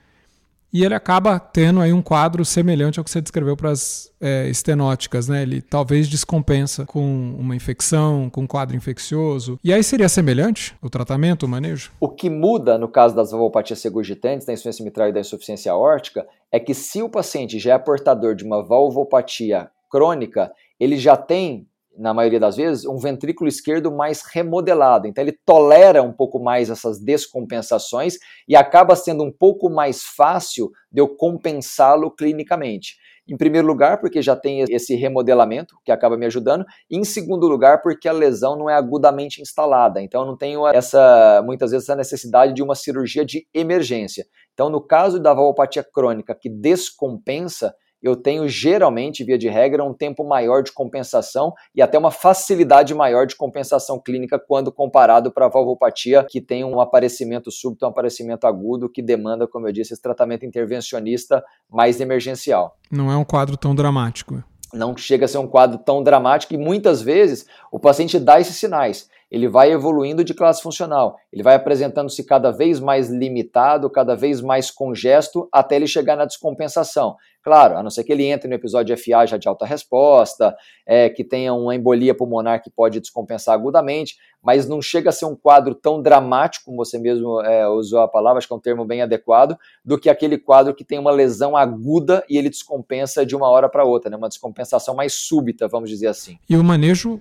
e 0.74 0.84
ele 0.84 0.94
acaba 0.94 1.38
tendo 1.38 1.80
aí 1.80 1.92
um 1.92 2.02
quadro 2.02 2.44
semelhante 2.44 2.98
ao 2.98 3.04
que 3.04 3.10
você 3.10 3.20
descreveu 3.20 3.56
para 3.56 3.70
as 3.70 4.12
é, 4.20 4.48
estenóticas, 4.48 5.28
né? 5.28 5.42
Ele 5.42 5.62
talvez 5.62 6.08
descompensa 6.08 6.84
com 6.84 7.36
uma 7.38 7.54
infecção, 7.54 8.28
com 8.28 8.40
um 8.40 8.46
quadro 8.46 8.76
infeccioso. 8.76 9.56
E 9.62 9.72
aí 9.72 9.84
seria 9.84 10.08
semelhante 10.08 10.74
o 10.82 10.90
tratamento, 10.90 11.46
o 11.46 11.48
manejo? 11.48 11.92
O 12.00 12.08
que 12.08 12.28
muda 12.28 12.76
no 12.76 12.88
caso 12.88 13.14
das 13.14 13.30
valvopatias 13.30 13.78
segurgitantes, 13.78 14.48
da 14.48 14.52
insuficiência 14.52 14.84
mitral 14.84 15.08
e 15.08 15.12
da 15.12 15.20
insuficiência 15.20 15.70
aórtica, 15.70 16.26
é 16.50 16.58
que 16.58 16.74
se 16.74 17.00
o 17.00 17.08
paciente 17.08 17.56
já 17.60 17.74
é 17.74 17.78
portador 17.78 18.34
de 18.34 18.42
uma 18.42 18.60
valvopatia 18.60 19.70
crônica, 19.88 20.50
ele 20.80 20.96
já 20.96 21.16
tem 21.16 21.68
na 21.96 22.12
maioria 22.12 22.40
das 22.40 22.56
vezes, 22.56 22.84
um 22.84 22.96
ventrículo 22.96 23.48
esquerdo 23.48 23.90
mais 23.90 24.22
remodelado. 24.22 25.06
Então, 25.06 25.22
ele 25.22 25.38
tolera 25.44 26.02
um 26.02 26.12
pouco 26.12 26.38
mais 26.38 26.70
essas 26.70 26.98
descompensações 26.98 28.16
e 28.48 28.56
acaba 28.56 28.96
sendo 28.96 29.22
um 29.22 29.32
pouco 29.32 29.70
mais 29.70 30.02
fácil 30.02 30.70
de 30.90 31.00
eu 31.00 31.08
compensá-lo 31.08 32.10
clinicamente. 32.10 32.96
Em 33.26 33.38
primeiro 33.38 33.66
lugar, 33.66 34.00
porque 34.00 34.20
já 34.20 34.36
tem 34.36 34.60
esse 34.68 34.94
remodelamento 34.94 35.76
que 35.82 35.90
acaba 35.90 36.16
me 36.16 36.26
ajudando. 36.26 36.64
E 36.90 36.98
em 36.98 37.04
segundo 37.04 37.48
lugar, 37.48 37.80
porque 37.80 38.06
a 38.06 38.12
lesão 38.12 38.54
não 38.54 38.68
é 38.68 38.74
agudamente 38.74 39.40
instalada. 39.40 40.02
Então, 40.02 40.22
eu 40.22 40.26
não 40.26 40.36
tenho 40.36 40.66
essa, 40.66 41.42
muitas 41.44 41.70
vezes, 41.70 41.88
essa 41.88 41.96
necessidade 41.96 42.52
de 42.52 42.62
uma 42.62 42.74
cirurgia 42.74 43.24
de 43.24 43.46
emergência. 43.54 44.26
Então, 44.52 44.68
no 44.68 44.80
caso 44.80 45.18
da 45.18 45.32
valvopatia 45.32 45.82
crônica 45.82 46.34
que 46.34 46.50
descompensa, 46.50 47.74
eu 48.04 48.14
tenho 48.14 48.46
geralmente, 48.46 49.24
via 49.24 49.38
de 49.38 49.48
regra, 49.48 49.82
um 49.82 49.94
tempo 49.94 50.22
maior 50.22 50.62
de 50.62 50.70
compensação 50.70 51.54
e 51.74 51.80
até 51.80 51.98
uma 51.98 52.10
facilidade 52.10 52.94
maior 52.94 53.26
de 53.26 53.34
compensação 53.34 53.98
clínica 53.98 54.38
quando 54.38 54.70
comparado 54.70 55.32
para 55.32 55.46
a 55.46 55.48
valvopatia, 55.48 56.22
que 56.28 56.38
tem 56.38 56.62
um 56.62 56.82
aparecimento 56.82 57.50
súbito, 57.50 57.86
um 57.86 57.88
aparecimento 57.88 58.46
agudo, 58.46 58.90
que 58.90 59.00
demanda, 59.00 59.48
como 59.48 59.66
eu 59.66 59.72
disse, 59.72 59.94
esse 59.94 60.02
tratamento 60.02 60.44
intervencionista 60.44 61.42
mais 61.70 61.98
emergencial. 61.98 62.76
Não 62.90 63.10
é 63.10 63.16
um 63.16 63.24
quadro 63.24 63.56
tão 63.56 63.74
dramático. 63.74 64.44
Não 64.74 64.94
chega 64.94 65.24
a 65.24 65.28
ser 65.28 65.38
um 65.38 65.46
quadro 65.46 65.78
tão 65.78 66.02
dramático 66.02 66.52
e 66.52 66.58
muitas 66.58 67.00
vezes 67.00 67.46
o 67.72 67.78
paciente 67.78 68.18
dá 68.18 68.38
esses 68.38 68.56
sinais 68.56 69.08
ele 69.34 69.48
vai 69.48 69.72
evoluindo 69.72 70.22
de 70.22 70.32
classe 70.32 70.62
funcional, 70.62 71.16
ele 71.32 71.42
vai 71.42 71.56
apresentando-se 71.56 72.22
cada 72.22 72.52
vez 72.52 72.78
mais 72.78 73.10
limitado, 73.10 73.90
cada 73.90 74.14
vez 74.14 74.40
mais 74.40 74.70
congesto, 74.70 75.48
até 75.50 75.74
ele 75.74 75.88
chegar 75.88 76.14
na 76.14 76.24
descompensação. 76.24 77.16
Claro, 77.42 77.76
a 77.76 77.82
não 77.82 77.90
ser 77.90 78.04
que 78.04 78.12
ele 78.12 78.24
entre 78.24 78.48
no 78.48 78.54
episódio 78.54 78.96
FA 78.96 79.26
já 79.26 79.36
de 79.36 79.48
alta 79.48 79.66
resposta, 79.66 80.56
é, 80.86 81.10
que 81.10 81.24
tenha 81.24 81.52
uma 81.52 81.74
embolia 81.74 82.14
pulmonar 82.14 82.62
que 82.62 82.70
pode 82.70 83.00
descompensar 83.00 83.56
agudamente, 83.56 84.14
mas 84.40 84.68
não 84.68 84.80
chega 84.80 85.10
a 85.10 85.12
ser 85.12 85.24
um 85.24 85.34
quadro 85.34 85.74
tão 85.74 86.00
dramático, 86.00 86.66
como 86.66 86.76
você 86.76 86.96
mesmo 86.96 87.40
é, 87.40 87.68
usou 87.68 88.02
a 88.02 88.08
palavra, 88.08 88.38
acho 88.38 88.46
que 88.46 88.54
é 88.54 88.56
um 88.56 88.60
termo 88.60 88.84
bem 88.84 89.02
adequado, 89.02 89.58
do 89.84 89.98
que 89.98 90.08
aquele 90.08 90.38
quadro 90.38 90.72
que 90.72 90.84
tem 90.84 90.98
uma 90.98 91.10
lesão 91.10 91.56
aguda 91.56 92.24
e 92.30 92.38
ele 92.38 92.48
descompensa 92.48 93.26
de 93.26 93.34
uma 93.34 93.48
hora 93.48 93.68
para 93.68 93.84
outra, 93.84 94.08
né? 94.08 94.16
uma 94.16 94.28
descompensação 94.28 94.94
mais 94.94 95.12
súbita, 95.12 95.66
vamos 95.66 95.90
dizer 95.90 96.06
assim. 96.06 96.38
E 96.48 96.56
o 96.56 96.62
manejo 96.62 97.20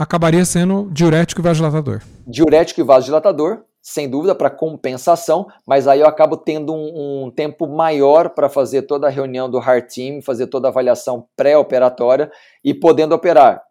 acabaria 0.00 0.46
sendo 0.46 0.88
diurético 0.90 1.42
e 1.42 1.44
vasodilatador. 1.44 2.00
Diurético 2.26 2.80
e 2.80 2.84
vasodilatador, 2.84 3.64
sem 3.82 4.08
dúvida, 4.08 4.34
para 4.34 4.48
compensação, 4.48 5.46
mas 5.66 5.86
aí 5.86 6.00
eu 6.00 6.06
acabo 6.06 6.38
tendo 6.38 6.72
um, 6.72 7.26
um 7.26 7.30
tempo 7.30 7.66
maior 7.66 8.30
para 8.30 8.48
fazer 8.48 8.82
toda 8.82 9.06
a 9.06 9.10
reunião 9.10 9.50
do 9.50 9.58
Heart 9.58 9.94
Team, 9.94 10.22
fazer 10.22 10.46
toda 10.46 10.68
a 10.68 10.70
avaliação 10.70 11.26
pré-operatória 11.36 12.30
e 12.64 12.72
podendo 12.72 13.14
operar. 13.14 13.62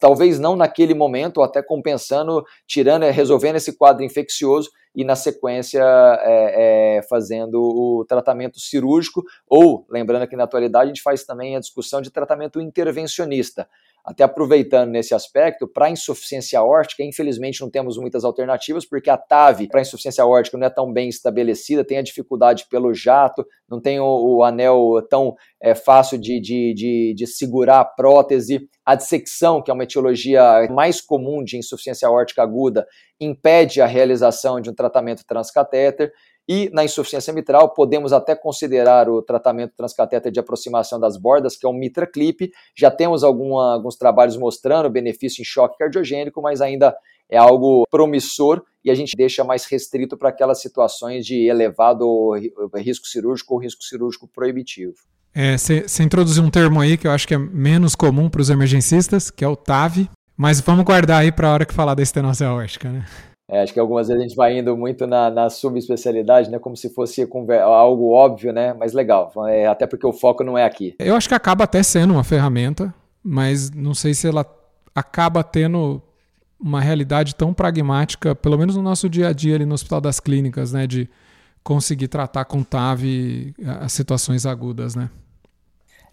Talvez 0.00 0.40
não 0.40 0.56
naquele 0.56 0.94
momento, 0.94 1.38
ou 1.38 1.44
até 1.44 1.62
compensando, 1.62 2.44
tirando, 2.66 3.04
resolvendo 3.04 3.56
esse 3.56 3.76
quadro 3.76 4.04
infeccioso 4.04 4.70
e 4.96 5.04
na 5.04 5.14
sequência 5.14 5.80
é, 5.80 6.96
é, 6.98 7.02
fazendo 7.02 7.60
o 7.60 8.04
tratamento 8.08 8.58
cirúrgico, 8.58 9.22
ou, 9.46 9.86
lembrando 9.88 10.26
que 10.26 10.34
na 10.34 10.42
atualidade 10.42 10.86
a 10.86 10.88
gente 10.88 11.02
faz 11.02 11.24
também 11.24 11.56
a 11.56 11.60
discussão 11.60 12.00
de 12.00 12.10
tratamento 12.10 12.60
intervencionista 12.60 13.68
até 14.08 14.24
aproveitando 14.24 14.88
nesse 14.88 15.14
aspecto, 15.14 15.68
para 15.68 15.90
insuficiência 15.90 16.58
aórtica, 16.58 17.04
infelizmente 17.04 17.60
não 17.60 17.68
temos 17.68 17.98
muitas 17.98 18.24
alternativas, 18.24 18.86
porque 18.86 19.10
a 19.10 19.18
TAV 19.18 19.68
para 19.68 19.82
insuficiência 19.82 20.24
aórtica 20.24 20.56
não 20.56 20.66
é 20.66 20.70
tão 20.70 20.90
bem 20.90 21.10
estabelecida, 21.10 21.84
tem 21.84 21.98
a 21.98 22.02
dificuldade 22.02 22.64
pelo 22.70 22.94
jato, 22.94 23.46
não 23.68 23.78
tem 23.78 24.00
o, 24.00 24.06
o 24.06 24.42
anel 24.42 25.06
tão 25.10 25.36
é, 25.60 25.74
fácil 25.74 26.18
de, 26.18 26.40
de, 26.40 26.72
de, 26.72 27.14
de, 27.14 27.26
segurar 27.26 27.80
a 27.80 27.84
prótese. 27.84 28.66
A 28.82 28.94
dissecção, 28.94 29.62
que 29.62 29.70
é 29.70 29.74
uma 29.74 29.84
etiologia 29.84 30.66
mais 30.70 31.02
comum 31.02 31.44
de 31.44 31.58
insuficiência 31.58 32.08
aórtica 32.08 32.42
aguda, 32.42 32.86
impede 33.20 33.82
a 33.82 33.86
realização 33.86 34.58
de 34.58 34.70
um 34.70 34.74
tratamento 34.74 35.22
transcatéter. 35.26 36.10
E 36.48 36.70
na 36.72 36.82
insuficiência 36.82 37.32
mitral, 37.32 37.74
podemos 37.74 38.10
até 38.10 38.34
considerar 38.34 39.08
o 39.10 39.20
tratamento 39.20 39.74
transcatéter 39.76 40.32
de 40.32 40.40
aproximação 40.40 40.98
das 40.98 41.18
bordas, 41.18 41.56
que 41.56 41.66
é 41.66 41.68
um 41.68 41.74
Mitra 41.74 42.06
Clip. 42.06 42.50
Já 42.74 42.90
temos 42.90 43.22
alguns 43.22 43.96
trabalhos 43.96 44.36
mostrando 44.36 44.88
benefício 44.88 45.42
em 45.42 45.44
choque 45.44 45.76
cardiogênico, 45.76 46.40
mas 46.40 46.62
ainda 46.62 46.96
é 47.28 47.36
algo 47.36 47.86
promissor 47.90 48.62
e 48.82 48.90
a 48.90 48.94
gente 48.94 49.14
deixa 49.14 49.44
mais 49.44 49.66
restrito 49.66 50.16
para 50.16 50.30
aquelas 50.30 50.62
situações 50.62 51.26
de 51.26 51.46
elevado 51.46 52.32
risco 52.76 53.06
cirúrgico 53.06 53.52
ou 53.52 53.60
risco 53.60 53.82
cirúrgico 53.82 54.26
proibitivo. 54.26 54.94
Você 55.56 55.84
é, 56.00 56.02
introduziu 56.02 56.42
um 56.42 56.50
termo 56.50 56.80
aí 56.80 56.96
que 56.96 57.06
eu 57.06 57.10
acho 57.10 57.28
que 57.28 57.34
é 57.34 57.38
menos 57.38 57.94
comum 57.94 58.30
para 58.30 58.40
os 58.40 58.48
emergencistas, 58.48 59.30
que 59.30 59.44
é 59.44 59.48
o 59.48 59.54
TAV, 59.54 60.08
mas 60.34 60.60
vamos 60.60 60.84
guardar 60.84 61.20
aí 61.20 61.30
para 61.30 61.48
a 61.48 61.52
hora 61.52 61.66
que 61.66 61.74
falar 61.74 61.94
da 61.94 62.02
estenose 62.02 62.42
aórtica, 62.42 62.88
né? 62.88 63.04
É, 63.50 63.62
acho 63.62 63.72
que 63.72 63.80
algumas 63.80 64.08
vezes 64.08 64.20
a 64.20 64.28
gente 64.28 64.36
vai 64.36 64.58
indo 64.58 64.76
muito 64.76 65.06
na, 65.06 65.30
na 65.30 65.48
subespecialidade, 65.48 66.50
né? 66.50 66.58
Como 66.58 66.76
se 66.76 66.90
fosse 66.90 67.26
algo 67.62 68.10
óbvio, 68.12 68.52
né? 68.52 68.74
Mas 68.74 68.92
legal, 68.92 69.32
é, 69.48 69.66
até 69.66 69.86
porque 69.86 70.06
o 70.06 70.12
foco 70.12 70.44
não 70.44 70.58
é 70.58 70.64
aqui. 70.64 70.94
Eu 70.98 71.16
acho 71.16 71.28
que 71.28 71.34
acaba 71.34 71.64
até 71.64 71.82
sendo 71.82 72.12
uma 72.12 72.24
ferramenta, 72.24 72.94
mas 73.24 73.70
não 73.70 73.94
sei 73.94 74.12
se 74.12 74.28
ela 74.28 74.44
acaba 74.94 75.42
tendo 75.42 76.02
uma 76.60 76.80
realidade 76.80 77.34
tão 77.34 77.54
pragmática, 77.54 78.34
pelo 78.34 78.58
menos 78.58 78.76
no 78.76 78.82
nosso 78.82 79.08
dia 79.08 79.28
a 79.28 79.32
dia 79.32 79.54
ali 79.54 79.64
no 79.64 79.74
Hospital 79.74 80.00
das 80.00 80.20
Clínicas, 80.20 80.72
né? 80.72 80.86
De 80.86 81.08
conseguir 81.62 82.08
tratar 82.08 82.44
com 82.44 82.62
TAV 82.62 83.54
as 83.80 83.92
situações 83.92 84.44
agudas, 84.44 84.94
né? 84.94 85.08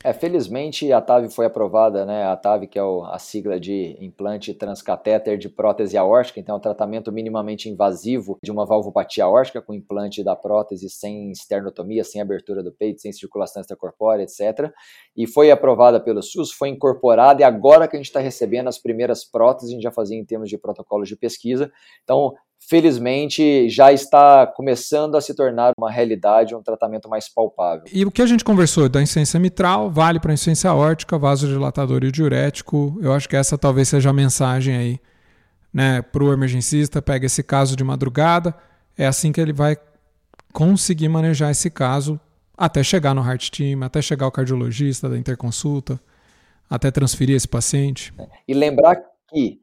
É, 0.06 0.14
felizmente 0.14 0.94
a 0.94 1.02
TAV 1.02 1.32
foi 1.32 1.48
aprovada, 1.48 2.06
né? 2.06 2.26
A 2.26 2.38
TAV, 2.38 2.68
que 2.68 2.78
é 2.78 2.84
o, 2.84 3.04
a 3.06 3.18
sigla 3.18 3.60
de 3.60 3.98
implante 4.00 4.54
transcatéter 4.54 5.36
de 5.36 5.50
prótese 5.50 5.98
aórtica, 5.98 6.40
então 6.40 6.54
é 6.54 6.58
um 6.60 6.62
tratamento 6.62 7.12
minimamente 7.12 7.68
invasivo 7.68 8.38
de 8.44 8.52
uma 8.52 8.68
valvopatia 8.68 9.24
aórtica 9.24 9.64
com 9.64 9.74
implante 9.74 10.24
da 10.24 10.36
prótese 10.36 10.92
sem 10.92 11.32
esternotomia, 11.32 12.04
sem 12.04 12.22
abertura 12.22 12.62
do 12.62 12.72
peito, 12.72 13.02
sem 13.02 13.12
circulação 13.12 13.62
extracorpórea, 13.62 14.22
etc. 14.22 14.72
E 15.18 15.26
foi 15.26 15.50
aprovada 15.50 16.00
pelo 16.00 16.22
SUS, 16.22 16.52
foi 16.52 16.70
incorporada 16.70 17.42
e 17.42 17.44
agora 17.44 17.88
que 17.88 17.96
a 17.96 18.00
gente 18.00 18.06
está 18.06 18.20
recebendo 18.20 18.68
as 18.68 18.78
primeiras 18.78 19.26
próteses, 19.26 19.72
a 19.72 19.74
gente 19.74 19.82
já 19.82 19.92
fazia 19.92 20.20
em 20.20 20.24
termos 20.24 20.52
de 20.52 20.58
protocolos 20.60 21.10
de 21.10 21.16
pesquisa. 21.16 21.72
Então, 22.04 22.36
felizmente 22.60 23.70
já 23.70 23.92
está 23.92 24.48
começando 24.48 25.16
a 25.16 25.22
se 25.22 25.36
tornar 25.36 25.74
uma 25.78 25.92
realidade, 25.92 26.56
um 26.56 26.64
tratamento 26.64 27.08
mais 27.08 27.30
palpável. 27.30 27.86
E 27.92 28.06
o 28.06 28.12
que 28.12 28.22
a 28.22 28.26
gente 28.26 28.44
conversou 28.44 28.90
da 28.90 29.02
insuficiência 29.02 29.40
mitral 29.40 29.90
vale 29.90 30.20
para 30.20 30.32
a 30.32 30.34
insuficiência 30.34 30.70
aórtica, 30.70 31.18
vasodilatador 31.18 32.04
e 32.04 32.12
diurético. 32.12 32.98
Eu 33.02 33.14
acho 33.14 33.30
que 33.30 33.36
essa 33.36 33.58
talvez 33.58 33.88
seja 33.88 34.10
a 34.10 34.14
mensagem 34.14 34.76
aí, 34.76 35.00
né, 35.74 36.02
para 36.02 36.24
o 36.24 36.34
emergencista. 36.34 37.02
Pega 37.02 37.26
esse 37.28 37.44
caso 37.44 37.76
de 37.76 37.84
madrugada, 37.84 38.56
é 38.98 39.06
assim 39.06 39.32
que 39.32 39.40
ele 39.40 39.54
vai 39.54 39.78
conseguir 40.52 41.10
manejar 41.10 41.52
esse 41.52 41.70
caso 41.70 42.20
até 42.58 42.82
chegar 42.82 43.14
no 43.14 43.22
heart 43.22 43.50
team, 43.50 43.84
até 43.84 44.02
chegar 44.02 44.26
o 44.28 44.32
cardiologista 44.32 45.10
da 45.10 45.18
interconsulta, 45.18 46.00
até 46.70 46.90
transferir 46.90 47.36
esse 47.36 47.48
paciente. 47.48 48.14
E 48.48 48.54
lembrar 48.54 48.96
que 49.30 49.60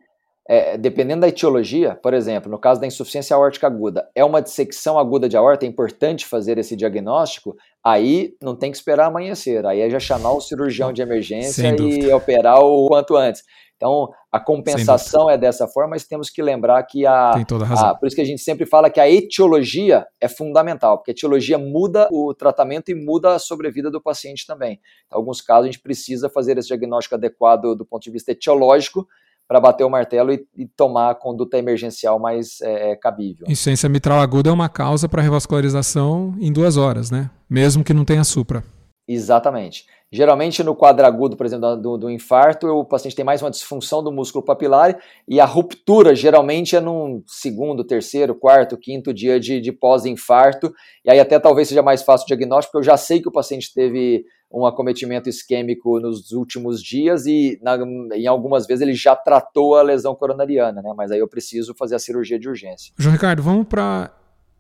é, 0.49 0.77
dependendo 0.77 1.21
da 1.21 1.29
etiologia, 1.29 1.95
por 2.03 2.15
exemplo, 2.15 2.51
no 2.51 2.59
caso 2.59 2.81
da 2.81 2.87
insuficiência 2.87 3.37
aórtica 3.37 3.67
aguda, 3.67 4.09
é 4.15 4.25
uma 4.25 4.43
dissecção 4.43 4.99
aguda 4.99 5.29
de 5.29 5.37
aorta, 5.37 5.65
é 5.65 5.69
importante 5.69 6.27
fazer 6.27 6.59
esse 6.59 6.75
diagnóstico, 6.75 7.57
aí 7.85 8.35
não 8.43 8.57
tem 8.57 8.71
que 8.71 8.77
esperar 8.77 9.07
amanhecer, 9.07 9.65
aí 9.65 9.81
é 9.81 9.89
já 9.89 10.01
chamar 10.01 10.33
o 10.33 10.41
cirurgião 10.41 10.93
de 10.93 11.01
emergência 11.01 11.75
e 11.81 12.13
operar 12.13 12.61
o 12.61 12.89
quanto 12.89 13.17
antes. 13.17 13.43
Então, 13.83 14.13
a 14.31 14.39
compensação 14.39 15.29
é 15.29 15.37
dessa 15.37 15.67
forma, 15.67 15.91
mas 15.91 16.07
temos 16.07 16.31
que 16.31 16.41
lembrar 16.41 16.81
que 16.85 17.05
a, 17.05 17.33
Tem 17.35 17.45
toda 17.45 17.65
a 17.65 17.67
razão. 17.67 17.89
A, 17.89 17.95
por 17.97 18.07
isso 18.07 18.15
que 18.15 18.23
a 18.23 18.25
gente 18.25 18.41
sempre 18.41 18.65
fala 18.65 18.89
que 18.89 19.01
a 19.01 19.11
etiologia 19.11 20.07
é 20.21 20.29
fundamental, 20.29 20.99
porque 20.99 21.11
a 21.11 21.15
etiologia 21.15 21.59
muda 21.59 22.09
o 22.13 22.33
tratamento 22.33 22.93
e 22.93 22.95
muda 22.95 23.35
a 23.35 23.41
sobrevida 23.41 23.91
do 23.91 24.01
paciente 24.01 24.47
também. 24.47 24.75
Em 24.75 25.17
alguns 25.17 25.41
casos, 25.41 25.65
a 25.65 25.67
gente 25.67 25.81
precisa 25.81 26.29
fazer 26.29 26.57
esse 26.59 26.69
diagnóstico 26.69 27.17
adequado 27.17 27.75
do 27.75 27.85
ponto 27.85 28.05
de 28.05 28.11
vista 28.13 28.31
etiológico, 28.31 29.05
para 29.53 29.61
bater 29.61 29.85
o 29.85 29.91
martelo 29.91 30.33
e, 30.33 30.43
e, 30.57 30.67
tomar 30.67 31.11
a 31.11 31.15
conduta 31.15 31.59
emergencial 31.59 32.19
mais 32.19 32.59
é, 32.63 32.93
é, 32.93 32.97
cabível. 32.97 33.45
Insuficiência 33.47 33.87
mitral 33.87 34.19
aguda 34.19 34.49
é 34.49 34.53
uma 34.53 34.71
causa 34.71 35.11
para 35.11 35.21
revascularização 35.21 36.35
em 36.41 36.51
duas 36.51 36.79
horas, 36.79 37.11
né? 37.11 37.31
Mesmo 37.51 37.85
que 37.85 37.93
não 37.93 38.03
tenha 38.03 38.25
supra. 38.25 38.65
Exatamente. 39.07 39.85
Geralmente 40.11 40.63
no 40.63 40.75
quadro 40.75 41.05
agudo, 41.05 41.37
por 41.37 41.45
exemplo, 41.45 41.77
do, 41.77 41.99
do, 41.99 42.11
infarto, 42.11 42.67
o 42.67 42.83
paciente 42.83 43.15
tem 43.15 43.25
mais 43.27 43.43
uma 43.43 43.51
disfunção 43.51 44.03
do 44.03 44.11
músculo 44.11 44.43
papilar 44.43 44.99
e 45.29 45.39
a 45.39 45.45
ruptura 45.45 46.15
geralmente 46.15 46.75
é 46.75 46.81
num 46.81 47.23
segundo, 47.27 47.85
terceiro, 47.85 48.35
quarto, 48.35 48.79
quinto 48.79 49.13
dia 49.13 49.39
de, 49.39 49.61
de 49.61 49.71
pós-infarto. 49.71 50.73
E 51.05 51.11
aí 51.11 51.21
até 51.21 51.39
talvez 51.39 51.69
seja 51.69 51.83
mais 51.83 52.03
fácil 52.03 52.25
o 52.25 52.29
diagnóstico, 52.29 52.73
porque 52.73 52.89
eu 52.89 52.91
já 52.91 52.97
sei 52.97 53.21
que 53.21 53.29
o 53.29 53.33
paciente 53.33 53.71
teve 53.75 54.25
um 54.53 54.67
acometimento 54.67 55.29
isquêmico 55.29 55.99
nos 55.99 56.33
últimos 56.33 56.83
dias 56.83 57.27
e 57.27 57.59
na, 57.63 57.77
em 58.15 58.27
algumas 58.27 58.67
vezes 58.67 58.83
ele 58.83 58.95
já 58.95 59.17
tratou 59.17 59.77
a 59.77 59.83
lesão 59.83 60.15
coronariana, 60.15 60.83
né? 60.83 60.93
Mas 60.97 61.11
aí 61.11 61.19
eu 61.19 61.29
preciso 61.29 61.75
fazer 61.75 61.95
a 61.95 61.99
cirurgia 61.99 62.39
de 62.39 62.49
urgência. 62.49 62.93
João 62.99 63.15
Ricardo, 63.15 63.43
vamos 63.43 63.67
para 63.67 64.11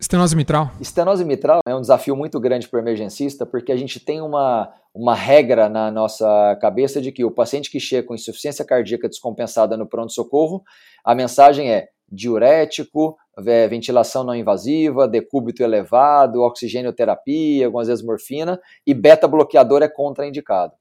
estenose 0.00 0.34
mitral. 0.34 0.70
Estenose 0.80 1.24
mitral 1.24 1.60
é 1.66 1.74
um 1.74 1.80
desafio 1.80 2.16
muito 2.16 2.40
grande 2.40 2.68
para 2.68 2.78
o 2.78 2.82
emergencista 2.82 3.46
porque 3.46 3.70
a 3.70 3.76
gente 3.76 4.00
tem 4.00 4.20
uma, 4.20 4.72
uma 4.94 5.14
regra 5.14 5.68
na 5.68 5.90
nossa 5.90 6.56
cabeça 6.60 7.00
de 7.00 7.12
que 7.12 7.24
o 7.24 7.30
paciente 7.30 7.70
que 7.70 7.78
chega 7.78 8.06
com 8.06 8.14
insuficiência 8.14 8.64
cardíaca 8.64 9.08
descompensada 9.08 9.76
no 9.76 9.86
pronto-socorro, 9.86 10.62
a 11.04 11.14
mensagem 11.14 11.70
é 11.70 11.88
diurético, 12.12 13.16
é, 13.46 13.66
ventilação 13.66 14.22
não 14.22 14.34
invasiva, 14.34 15.08
decúbito 15.08 15.62
elevado, 15.62 16.42
oxigênio-terapia, 16.42 17.64
algumas 17.64 17.88
vezes 17.88 18.04
morfina, 18.04 18.60
e 18.86 18.92
beta-bloqueador 18.92 19.82
é 19.82 19.88
contraindicado. 19.88 20.74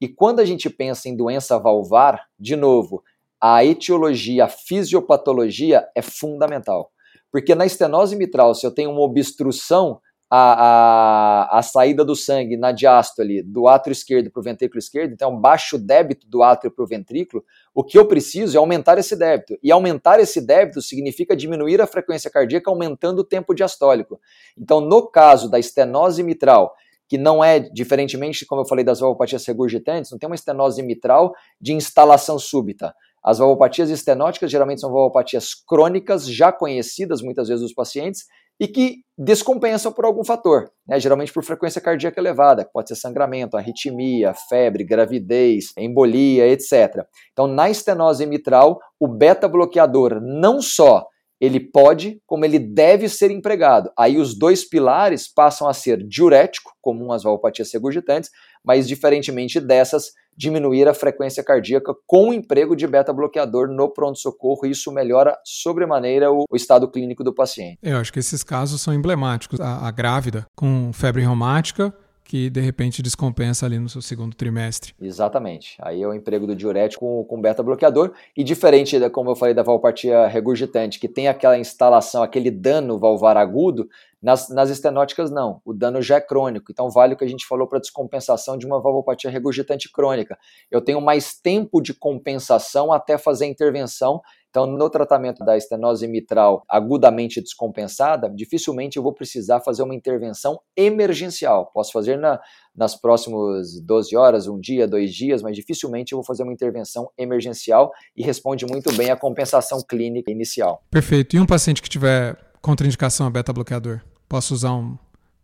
E 0.00 0.06
quando 0.06 0.40
a 0.40 0.44
gente 0.44 0.68
pensa 0.68 1.08
em 1.08 1.16
doença 1.16 1.58
valvar, 1.58 2.26
de 2.38 2.54
novo, 2.54 3.02
a 3.40 3.64
etiologia, 3.64 4.44
a 4.44 4.48
fisiopatologia 4.48 5.88
é 5.94 6.02
fundamental. 6.02 6.90
Porque 7.32 7.54
na 7.54 7.66
estenose 7.66 8.14
mitral, 8.14 8.54
se 8.54 8.66
eu 8.66 8.70
tenho 8.70 8.90
uma 8.90 9.00
obstrução 9.00 10.00
a, 10.30 11.48
a, 11.50 11.58
a 11.58 11.62
saída 11.62 12.04
do 12.04 12.16
sangue 12.16 12.56
na 12.56 12.72
diástole 12.72 13.42
do 13.42 13.68
átrio 13.68 13.92
esquerdo 13.92 14.30
para 14.30 14.40
o 14.40 14.42
ventrículo 14.42 14.78
esquerdo, 14.78 15.12
então 15.12 15.38
baixo 15.38 15.78
débito 15.78 16.26
do 16.28 16.42
átrio 16.42 16.70
para 16.70 16.84
o 16.84 16.86
ventrículo, 16.86 17.44
o 17.74 17.84
que 17.84 17.98
eu 17.98 18.06
preciso 18.06 18.56
é 18.56 18.58
aumentar 18.58 18.98
esse 18.98 19.16
débito. 19.16 19.58
E 19.62 19.70
aumentar 19.70 20.18
esse 20.20 20.40
débito 20.40 20.80
significa 20.80 21.36
diminuir 21.36 21.80
a 21.80 21.86
frequência 21.86 22.30
cardíaca 22.30 22.70
aumentando 22.70 23.20
o 23.20 23.24
tempo 23.24 23.54
diastólico. 23.54 24.20
Então, 24.56 24.80
no 24.80 25.06
caso 25.08 25.50
da 25.50 25.58
estenose 25.58 26.22
mitral, 26.22 26.74
que 27.08 27.18
não 27.18 27.44
é, 27.44 27.60
diferentemente, 27.60 28.46
como 28.46 28.62
eu 28.62 28.66
falei 28.66 28.84
das 28.84 29.00
valvopatias 29.00 29.44
regurgitantes, 29.46 30.10
não 30.10 30.18
tem 30.18 30.26
uma 30.26 30.34
estenose 30.34 30.82
mitral 30.82 31.34
de 31.60 31.74
instalação 31.74 32.38
súbita. 32.38 32.94
As 33.22 33.38
valvopatias 33.38 33.88
estenóticas 33.88 34.50
geralmente 34.50 34.80
são 34.80 34.92
valvopatias 34.92 35.54
crônicas, 35.54 36.26
já 36.26 36.52
conhecidas 36.52 37.22
muitas 37.22 37.48
vezes 37.48 37.62
dos 37.62 37.72
pacientes, 37.72 38.26
e 38.60 38.68
que 38.68 39.04
descompensam 39.16 39.92
por 39.92 40.04
algum 40.04 40.24
fator, 40.24 40.70
né? 40.86 40.98
geralmente 40.98 41.32
por 41.32 41.44
frequência 41.44 41.80
cardíaca 41.80 42.20
elevada, 42.20 42.68
pode 42.72 42.88
ser 42.88 42.96
sangramento, 42.96 43.56
arritmia, 43.56 44.34
febre, 44.48 44.84
gravidez, 44.84 45.72
embolia, 45.78 46.48
etc. 46.48 47.04
Então, 47.32 47.46
na 47.46 47.70
estenose 47.70 48.26
mitral, 48.26 48.78
o 48.98 49.06
beta-bloqueador 49.06 50.20
não 50.20 50.60
só 50.60 51.06
ele 51.40 51.60
pode, 51.60 52.20
como 52.26 52.44
ele 52.44 52.58
deve 52.58 53.08
ser 53.08 53.30
empregado. 53.30 53.90
Aí 53.98 54.16
os 54.16 54.36
dois 54.36 54.66
pilares 54.66 55.28
passam 55.28 55.68
a 55.68 55.74
ser 55.74 56.02
diurético, 56.06 56.72
comum 56.80 57.12
às 57.12 57.22
valvopatias 57.22 57.72
regurgitantes, 57.72 58.30
mas 58.64 58.88
diferentemente 58.88 59.60
dessas, 59.60 60.12
diminuir 60.36 60.88
a 60.88 60.94
frequência 60.94 61.42
cardíaca 61.42 61.94
com 62.06 62.30
o 62.30 62.34
emprego 62.34 62.74
de 62.74 62.86
beta-bloqueador 62.86 63.68
no 63.68 63.88
pronto-socorro. 63.88 64.66
Isso 64.66 64.92
melhora 64.92 65.38
sobremaneira 65.44 66.30
o, 66.30 66.44
o, 66.50 66.56
estado 66.56 66.88
clínico 66.88 67.22
do 67.22 67.34
paciente. 67.34 67.78
Eu 67.82 67.98
acho 67.98 68.12
que 68.12 68.18
esses 68.18 68.42
casos 68.42 68.80
são 68.80 68.92
emblemáticos. 68.92 69.60
A, 69.60 69.86
a 69.86 69.90
grávida 69.90 70.46
com 70.54 70.92
febre 70.92 71.22
reumática 71.22 71.94
que 72.24 72.48
de 72.48 72.60
repente 72.60 73.02
descompensa 73.02 73.66
ali 73.66 73.78
no 73.78 73.88
seu 73.88 74.00
segundo 74.00 74.34
trimestre. 74.34 74.94
Exatamente. 75.00 75.76
Aí 75.80 76.02
é 76.02 76.08
o 76.08 76.14
emprego 76.14 76.46
do 76.46 76.56
diurético 76.56 77.04
com, 77.04 77.24
com 77.24 77.40
beta-bloqueador. 77.40 78.12
E 78.36 78.42
diferente, 78.42 78.98
da, 78.98 79.10
como 79.10 79.30
eu 79.30 79.36
falei, 79.36 79.54
da 79.54 79.62
valvopatia 79.62 80.26
regurgitante, 80.26 80.98
que 80.98 81.06
tem 81.06 81.28
aquela 81.28 81.58
instalação, 81.58 82.22
aquele 82.22 82.50
dano 82.50 82.98
valvar 82.98 83.36
agudo, 83.36 83.88
nas, 84.24 84.48
nas 84.48 84.70
estenóticas 84.70 85.30
não. 85.30 85.60
O 85.64 85.74
dano 85.74 86.00
já 86.00 86.16
é 86.16 86.20
crônico. 86.20 86.72
Então 86.72 86.88
vale 86.88 87.14
o 87.14 87.16
que 87.16 87.24
a 87.24 87.28
gente 87.28 87.46
falou 87.46 87.68
para 87.68 87.78
descompensação 87.78 88.56
de 88.56 88.66
uma 88.66 88.80
valvopatia 88.80 89.30
regurgitante 89.30 89.92
crônica. 89.92 90.38
Eu 90.70 90.80
tenho 90.80 91.00
mais 91.00 91.34
tempo 91.34 91.80
de 91.80 91.92
compensação 91.92 92.92
até 92.92 93.18
fazer 93.18 93.44
a 93.44 93.48
intervenção 93.48 94.20
então, 94.54 94.66
no 94.66 94.88
tratamento 94.88 95.44
da 95.44 95.56
estenose 95.56 96.06
mitral 96.06 96.64
agudamente 96.68 97.40
descompensada, 97.40 98.30
dificilmente 98.30 98.96
eu 98.96 99.02
vou 99.02 99.12
precisar 99.12 99.58
fazer 99.58 99.82
uma 99.82 99.96
intervenção 99.96 100.60
emergencial. 100.76 101.72
Posso 101.74 101.90
fazer 101.90 102.16
na, 102.16 102.38
nas 102.72 102.94
próximas 102.94 103.80
12 103.80 104.16
horas, 104.16 104.46
um 104.46 104.60
dia, 104.60 104.86
dois 104.86 105.12
dias, 105.12 105.42
mas 105.42 105.56
dificilmente 105.56 106.12
eu 106.12 106.18
vou 106.18 106.24
fazer 106.24 106.44
uma 106.44 106.52
intervenção 106.52 107.10
emergencial 107.18 107.90
e 108.16 108.22
responde 108.22 108.64
muito 108.64 108.92
bem 108.92 109.10
à 109.10 109.16
compensação 109.16 109.82
clínica 109.82 110.30
inicial. 110.30 110.84
Perfeito. 110.88 111.34
E 111.34 111.40
um 111.40 111.46
paciente 111.46 111.82
que 111.82 111.88
tiver 111.88 112.38
contraindicação 112.62 113.26
a 113.26 113.30
beta-bloqueador? 113.30 114.02
Posso 114.28 114.54
usar 114.54 114.72
um 114.72 114.96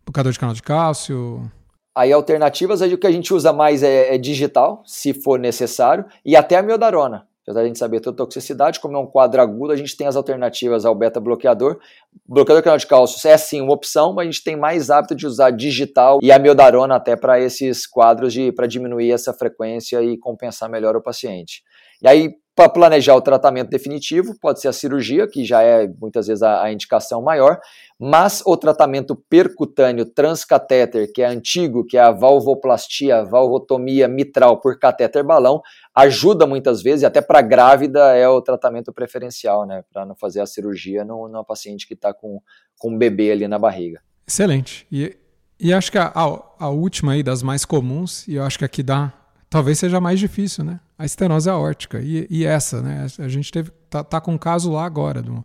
bloqueador 0.05 0.31
de 0.31 0.39
canal 0.39 0.55
de 0.55 0.63
cálcio? 0.63 1.49
Aí 1.93 2.11
alternativas, 2.11 2.81
aí 2.81 2.93
o 2.93 2.97
que 2.97 3.07
a 3.07 3.11
gente 3.11 3.33
usa 3.33 3.51
mais 3.51 3.83
é, 3.83 4.15
é 4.15 4.17
digital, 4.17 4.81
se 4.85 5.13
for 5.13 5.37
necessário, 5.37 6.05
e 6.25 6.35
até 6.35 6.57
a 6.57 6.63
miodarona. 6.63 7.27
Apesar 7.43 7.61
de 7.61 7.65
a 7.65 7.67
gente 7.67 7.79
saber 7.79 7.99
toda 7.99 8.15
a 8.15 8.25
toxicidade, 8.25 8.79
como 8.79 8.95
é 8.95 8.99
um 8.99 9.07
quadro 9.07 9.41
agudo, 9.41 9.73
a 9.73 9.75
gente 9.75 9.97
tem 9.97 10.05
as 10.05 10.15
alternativas 10.15 10.85
ao 10.85 10.93
beta-bloqueador. 10.93 11.79
Bloqueador 12.25 12.63
canal 12.63 12.77
de 12.77 12.85
cálcio 12.85 13.27
é 13.27 13.35
sim 13.35 13.61
uma 13.61 13.73
opção, 13.73 14.13
mas 14.13 14.27
a 14.27 14.31
gente 14.31 14.43
tem 14.43 14.55
mais 14.55 14.91
hábito 14.91 15.15
de 15.15 15.25
usar 15.25 15.49
digital 15.49 16.19
e 16.21 16.31
a 16.31 16.37
miodarona 16.37 16.95
até 16.95 17.15
para 17.15 17.39
esses 17.39 17.87
quadros 17.87 18.35
para 18.55 18.67
diminuir 18.67 19.11
essa 19.11 19.33
frequência 19.33 20.03
e 20.03 20.17
compensar 20.17 20.69
melhor 20.69 20.95
o 20.95 21.01
paciente. 21.01 21.63
E 22.01 22.07
aí, 22.07 22.33
para 22.55 22.67
planejar 22.67 23.15
o 23.15 23.21
tratamento 23.21 23.69
definitivo, 23.69 24.35
pode 24.39 24.59
ser 24.59 24.67
a 24.67 24.73
cirurgia, 24.73 25.27
que 25.27 25.45
já 25.45 25.61
é 25.63 25.87
muitas 25.99 26.27
vezes 26.27 26.43
a, 26.43 26.63
a, 26.63 26.71
indicação 26.71 27.21
maior, 27.21 27.59
mas 27.97 28.43
o 28.45 28.57
tratamento 28.57 29.15
percutâneo 29.15 30.05
transcatéter, 30.05 31.11
que 31.13 31.21
é 31.21 31.27
antigo, 31.27 31.85
que 31.85 31.97
é 31.97 32.01
a 32.01 32.11
valvoplastia, 32.11 33.17
a 33.17 33.23
valvotomia 33.23 34.07
mitral 34.07 34.59
por 34.59 34.77
catéter 34.77 35.23
balão, 35.23 35.61
ajuda 35.95 36.45
muitas 36.45 36.81
vezes, 36.81 37.03
e 37.03 37.05
até 37.05 37.21
para 37.21 37.41
grávida 37.41 38.15
é 38.15 38.27
o 38.27 38.41
tratamento 38.41 38.91
preferencial, 38.91 39.65
né? 39.65 39.83
Para 39.91 40.05
não 40.05 40.15
fazer 40.15 40.41
a 40.41 40.45
cirurgia 40.45 41.05
numa 41.05 41.45
paciente 41.45 41.87
que 41.87 41.93
está 41.93 42.13
com, 42.13 42.41
com 42.77 42.91
um 42.91 42.97
bebê 42.97 43.31
ali 43.31 43.47
na 43.47 43.57
barriga. 43.57 44.01
Excelente. 44.27 44.85
E, 44.91 45.15
e 45.59 45.73
acho 45.73 45.91
que 45.91 45.97
a, 45.97 46.11
a, 46.13 46.41
a 46.59 46.69
última 46.69 47.13
aí 47.13 47.23
das 47.23 47.41
mais 47.41 47.63
comuns, 47.63 48.27
e 48.27 48.35
eu 48.35 48.43
acho 48.43 48.59
que 48.59 48.65
aqui 48.65 48.83
dá 48.83 49.13
talvez 49.51 49.77
seja 49.77 49.99
mais 49.99 50.17
difícil, 50.17 50.63
né? 50.63 50.79
A 51.01 51.05
estenose 51.05 51.49
aórtica. 51.49 51.99
E, 51.99 52.27
e 52.29 52.45
essa, 52.45 52.79
né? 52.79 53.07
A 53.17 53.27
gente 53.27 53.51
teve 53.51 53.71
tá, 53.89 54.03
tá 54.03 54.21
com 54.21 54.33
um 54.33 54.37
caso 54.37 54.71
lá 54.71 54.85
agora, 54.85 55.23
de 55.23 55.31
um 55.31 55.43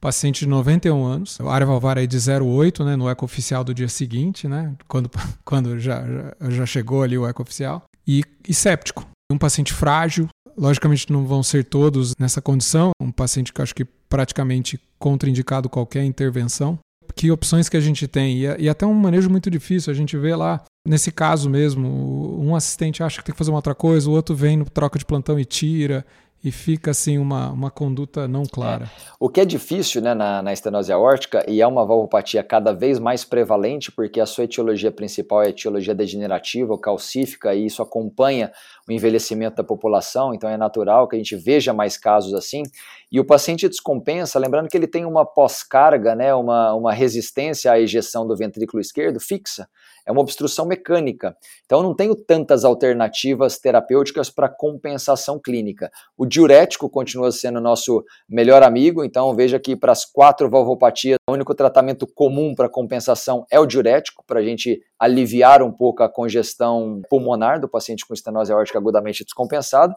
paciente 0.00 0.40
de 0.40 0.48
91 0.48 1.04
anos, 1.04 1.40
área 1.40 1.64
valvar 1.64 1.96
aí 1.96 2.08
de 2.08 2.16
0,8, 2.16 2.84
né? 2.84 2.96
No 2.96 3.08
eco 3.08 3.24
oficial 3.24 3.62
do 3.62 3.72
dia 3.72 3.88
seguinte, 3.88 4.48
né? 4.48 4.74
Quando, 4.88 5.08
quando 5.44 5.78
já, 5.78 6.04
já, 6.04 6.50
já 6.50 6.66
chegou 6.66 7.04
ali 7.04 7.16
o 7.16 7.24
eco 7.24 7.40
oficial. 7.40 7.84
E, 8.04 8.24
e 8.48 8.52
séptico. 8.52 9.06
Um 9.30 9.38
paciente 9.38 9.72
frágil, 9.72 10.28
logicamente 10.56 11.12
não 11.12 11.24
vão 11.24 11.40
ser 11.40 11.64
todos 11.64 12.12
nessa 12.18 12.42
condição. 12.42 12.90
Um 13.00 13.12
paciente 13.12 13.52
que 13.52 13.62
acho 13.62 13.74
que 13.74 13.84
praticamente 13.84 14.80
contraindicado 14.98 15.68
qualquer 15.68 16.02
intervenção 16.02 16.78
que 17.14 17.30
opções 17.30 17.68
que 17.68 17.76
a 17.76 17.80
gente 17.80 18.08
tem. 18.08 18.38
E, 18.38 18.62
e, 18.64 18.68
até 18.68 18.86
um 18.86 18.94
manejo 18.94 19.30
muito 19.30 19.50
difícil. 19.50 19.92
A 19.92 19.96
gente 19.96 20.16
vê 20.16 20.34
lá 20.34 20.62
Nesse 20.86 21.10
caso 21.10 21.50
mesmo, 21.50 22.40
um 22.40 22.54
assistente 22.54 23.02
acha 23.02 23.18
que 23.18 23.24
tem 23.24 23.32
que 23.32 23.38
fazer 23.38 23.50
uma 23.50 23.58
outra 23.58 23.74
coisa, 23.74 24.08
o 24.08 24.12
outro 24.12 24.36
vem 24.36 24.56
no 24.56 24.64
troca 24.64 24.96
de 24.96 25.04
plantão 25.04 25.36
e 25.36 25.44
tira, 25.44 26.06
e 26.44 26.52
fica 26.52 26.92
assim 26.92 27.18
uma, 27.18 27.50
uma 27.50 27.70
conduta 27.70 28.28
não 28.28 28.44
clara. 28.44 28.84
É. 28.84 28.88
O 29.18 29.28
que 29.28 29.40
é 29.40 29.44
difícil 29.44 30.00
né, 30.00 30.14
na, 30.14 30.42
na 30.42 30.52
estenose 30.52 30.92
aórtica, 30.92 31.44
e 31.48 31.60
é 31.60 31.66
uma 31.66 31.84
valvopatia 31.84 32.42
cada 32.42 32.72
vez 32.72 32.98
mais 32.98 33.24
prevalente, 33.24 33.90
porque 33.90 34.20
a 34.20 34.26
sua 34.26 34.44
etiologia 34.44 34.92
principal 34.92 35.42
é 35.42 35.48
etiologia 35.48 35.94
degenerativa 35.94 36.72
ou 36.72 36.78
calcífica, 36.78 37.54
e 37.54 37.66
isso 37.66 37.82
acompanha 37.82 38.52
o 38.88 38.92
envelhecimento 38.92 39.56
da 39.56 39.64
população, 39.64 40.32
então 40.32 40.48
é 40.48 40.56
natural 40.56 41.08
que 41.08 41.16
a 41.16 41.18
gente 41.18 41.34
veja 41.34 41.72
mais 41.72 41.96
casos 41.96 42.32
assim. 42.34 42.62
E 43.10 43.18
o 43.18 43.24
paciente 43.24 43.68
descompensa, 43.68 44.38
lembrando 44.38 44.68
que 44.68 44.76
ele 44.76 44.86
tem 44.86 45.04
uma 45.04 45.24
pós-carga, 45.24 46.14
né, 46.14 46.34
uma, 46.34 46.74
uma 46.74 46.92
resistência 46.92 47.72
à 47.72 47.80
ejeção 47.80 48.26
do 48.26 48.36
ventrículo 48.36 48.80
esquerdo 48.80 49.18
fixa 49.18 49.68
é 50.06 50.12
uma 50.12 50.20
obstrução 50.20 50.64
mecânica. 50.64 51.36
Então, 51.64 51.80
eu 51.80 51.82
não 51.82 51.94
tenho 51.94 52.14
tantas 52.14 52.64
alternativas 52.64 53.58
terapêuticas 53.58 54.30
para 54.30 54.48
compensação 54.48 55.38
clínica. 55.38 55.90
O 56.16 56.24
diurético 56.24 56.88
continua 56.88 57.32
sendo 57.32 57.60
nosso 57.60 58.04
melhor 58.28 58.62
amigo, 58.62 59.04
então 59.04 59.34
veja 59.34 59.58
que 59.58 59.74
para 59.74 59.92
as 59.92 60.04
quatro 60.04 60.48
valvopatias, 60.48 61.18
o 61.28 61.32
único 61.32 61.54
tratamento 61.54 62.06
comum 62.06 62.54
para 62.54 62.68
compensação 62.68 63.44
é 63.50 63.58
o 63.58 63.66
diurético, 63.66 64.24
para 64.26 64.40
a 64.40 64.44
gente 64.44 64.80
aliviar 64.98 65.62
um 65.62 65.72
pouco 65.72 66.02
a 66.02 66.08
congestão 66.08 67.02
pulmonar 67.10 67.60
do 67.60 67.68
paciente 67.68 68.06
com 68.06 68.14
estenose 68.14 68.52
aórtica 68.52 68.78
agudamente 68.78 69.24
descompensado. 69.24 69.94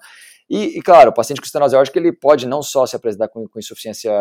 E, 0.49 0.79
e, 0.79 0.81
claro, 0.81 1.11
o 1.11 1.13
paciente 1.13 1.39
com 1.39 1.45
estenose 1.45 1.75
aórtica 1.75 1.99
ele 1.99 2.11
pode 2.11 2.47
não 2.47 2.63
só 2.63 2.85
se 2.85 2.95
apresentar 2.95 3.27
com, 3.27 3.47
com 3.47 3.59
insuficiência 3.59 4.11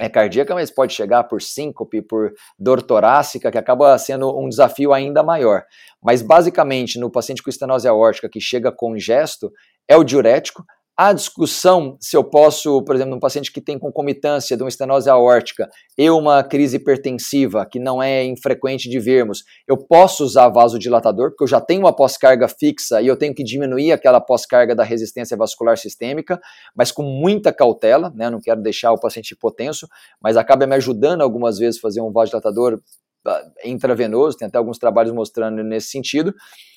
é 0.00 0.08
cardíaca, 0.08 0.54
mas 0.54 0.70
pode 0.70 0.92
chegar 0.92 1.24
por 1.24 1.40
síncope, 1.40 2.02
por 2.02 2.32
dor 2.58 2.82
torácica, 2.82 3.50
que 3.50 3.58
acaba 3.58 3.96
sendo 3.98 4.38
um 4.38 4.48
desafio 4.48 4.92
ainda 4.92 5.22
maior. 5.22 5.64
Mas 6.02 6.22
basicamente, 6.22 6.98
no 6.98 7.10
paciente 7.10 7.42
com 7.42 7.50
estenose 7.50 7.88
aórtica 7.88 8.28
que 8.28 8.40
chega 8.40 8.70
com 8.70 8.98
gesto, 8.98 9.50
é 9.88 9.96
o 9.96 10.04
diurético, 10.04 10.64
a 10.98 11.12
discussão 11.12 11.98
se 12.00 12.16
eu 12.16 12.24
posso, 12.24 12.82
por 12.82 12.94
exemplo, 12.94 13.14
num 13.14 13.20
paciente 13.20 13.52
que 13.52 13.60
tem 13.60 13.78
concomitância 13.78 14.56
de 14.56 14.62
uma 14.62 14.68
estenose 14.68 15.10
aórtica 15.10 15.68
e 15.96 16.08
uma 16.08 16.42
crise 16.42 16.76
hipertensiva, 16.76 17.66
que 17.70 17.78
não 17.78 18.02
é 18.02 18.24
infrequente 18.24 18.88
de 18.88 18.98
vermos, 18.98 19.44
eu 19.68 19.76
posso 19.76 20.24
usar 20.24 20.48
vasodilatador, 20.48 21.30
porque 21.30 21.44
eu 21.44 21.48
já 21.48 21.60
tenho 21.60 21.82
uma 21.82 21.94
pós-carga 21.94 22.48
fixa 22.48 23.02
e 23.02 23.06
eu 23.06 23.16
tenho 23.16 23.34
que 23.34 23.44
diminuir 23.44 23.92
aquela 23.92 24.20
pós-carga 24.20 24.74
da 24.74 24.84
resistência 24.84 25.36
vascular 25.36 25.76
sistêmica, 25.76 26.40
mas 26.74 26.90
com 26.90 27.02
muita 27.02 27.52
cautela, 27.52 28.10
né? 28.14 28.30
Não 28.30 28.40
quero 28.40 28.62
deixar 28.62 28.92
o 28.92 28.98
paciente 28.98 29.32
hipotenso, 29.32 29.86
mas 30.18 30.38
acaba 30.38 30.66
me 30.66 30.76
ajudando 30.76 31.20
algumas 31.20 31.58
vezes 31.58 31.78
a 31.78 31.82
fazer 31.82 32.00
um 32.00 32.10
vasodilatador 32.10 32.80
ah, 33.26 33.42
intravenoso, 33.64 34.36
tem 34.36 34.46
até 34.46 34.56
alguns 34.56 34.78
trabalhos 34.78 35.12
mostrando 35.12 35.62
nesse 35.62 35.88
sentido, 35.88 36.32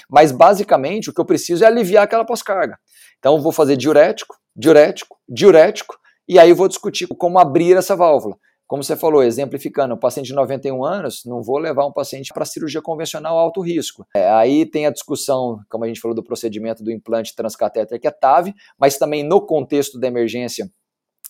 mas 0.09 0.31
basicamente 0.31 1.09
o 1.09 1.13
que 1.13 1.21
eu 1.21 1.25
preciso 1.25 1.63
é 1.63 1.67
aliviar 1.67 2.03
aquela 2.03 2.25
pós-carga. 2.25 2.77
Então 3.19 3.41
vou 3.41 3.51
fazer 3.51 3.75
diurético, 3.77 4.35
diurético, 4.55 5.17
diurético, 5.27 5.95
e 6.27 6.39
aí 6.39 6.53
vou 6.53 6.67
discutir 6.67 7.07
como 7.07 7.39
abrir 7.39 7.75
essa 7.75 7.95
válvula. 7.95 8.35
Como 8.69 8.83
você 8.83 8.95
falou, 8.95 9.23
exemplificando, 9.23 9.95
um 9.95 9.97
paciente 9.97 10.27
de 10.27 10.35
91 10.35 10.85
anos, 10.85 11.23
não 11.25 11.41
vou 11.41 11.57
levar 11.57 11.87
um 11.87 11.91
paciente 11.91 12.31
para 12.31 12.45
cirurgia 12.45 12.83
convencional 12.83 13.35
alto 13.35 13.61
risco. 13.61 14.05
É, 14.15 14.29
aí 14.29 14.63
tem 14.63 14.85
a 14.85 14.91
discussão, 14.91 15.57
como 15.67 15.85
a 15.85 15.87
gente 15.87 15.99
falou, 15.99 16.13
do 16.13 16.23
procedimento 16.23 16.83
do 16.83 16.91
implante 16.91 17.35
transcatéter, 17.35 17.99
que 17.99 18.07
é 18.07 18.11
TAV, 18.11 18.53
mas 18.79 18.99
também 18.99 19.23
no 19.23 19.43
contexto 19.43 19.99
da 19.99 20.07
emergência 20.07 20.69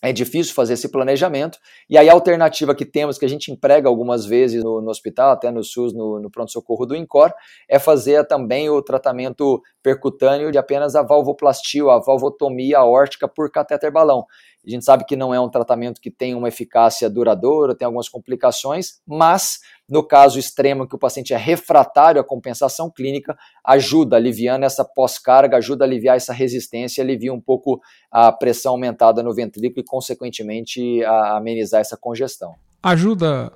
é 0.02 0.14
difícil 0.14 0.54
fazer 0.54 0.74
esse 0.74 0.90
planejamento. 0.90 1.58
E 1.90 1.98
aí 1.98 2.10
a 2.10 2.14
alternativa 2.14 2.74
que 2.74 2.86
temos, 2.86 3.18
que 3.18 3.26
a 3.26 3.30
gente 3.30 3.52
emprega 3.52 3.90
algumas 3.90 4.26
vezes 4.26 4.64
no, 4.64 4.82
no 4.82 4.90
hospital, 4.90 5.32
até 5.32 5.52
no 5.52 5.64
SUS, 5.64 5.94
no, 5.94 6.20
no 6.20 6.32
pronto-socorro 6.32 6.86
do 6.86 6.96
INCOR, 6.96 7.34
é 7.68 7.78
fazer 7.78 8.26
também 8.26 8.70
o 8.70 8.82
tratamento 8.82 9.62
percutâneo 9.84 10.52
de 10.52 10.58
apenas 10.58 10.96
a 10.96 11.04
valvoplastia, 11.04 11.84
a 11.84 12.00
valvotomia 12.00 12.80
aórtica 12.80 13.28
por 13.28 13.52
catéter 13.52 13.92
balão, 13.92 14.26
A 14.66 14.70
gente 14.70 14.84
sabe 14.84 15.06
que 15.06 15.16
não 15.16 15.34
é 15.34 15.40
um 15.40 15.50
tratamento 15.50 16.02
que 16.02 16.12
tem 16.12 16.36
uma 16.36 16.48
eficácia 16.48 17.10
duradoura, 17.10 17.76
tem 17.76 17.86
algumas 17.86 18.10
complicações, 18.10 19.00
mas 19.08 19.60
no 19.90 20.06
caso 20.06 20.38
extremo 20.38 20.88
que 20.88 20.96
o 20.96 21.00
paciente 21.00 21.34
é 21.34 21.38
refratário 21.38 22.22
à 22.22 22.24
compensação 22.24 22.92
clínica, 22.92 23.38
ajuda 23.66 24.16
aliviando 24.18 24.66
essa 24.66 24.86
pós-carga, 24.86 25.58
ajuda 25.58 25.84
a 25.84 25.88
aliviar 25.88 26.18
essa 26.18 26.34
resistência, 26.34 27.04
alivia 27.04 27.34
um 27.34 27.42
pouco 27.42 27.80
a 28.12 28.32
pressão 28.32 28.74
aumentada 28.74 29.24
no 29.24 29.34
ventrículo 29.34 29.82
e, 29.82 29.84
consequentemente, 29.84 31.04
a 31.04 31.38
amenizar 31.38 31.82
essa 31.82 31.98
congestão. 31.98 32.54
Ajuda 32.84 33.52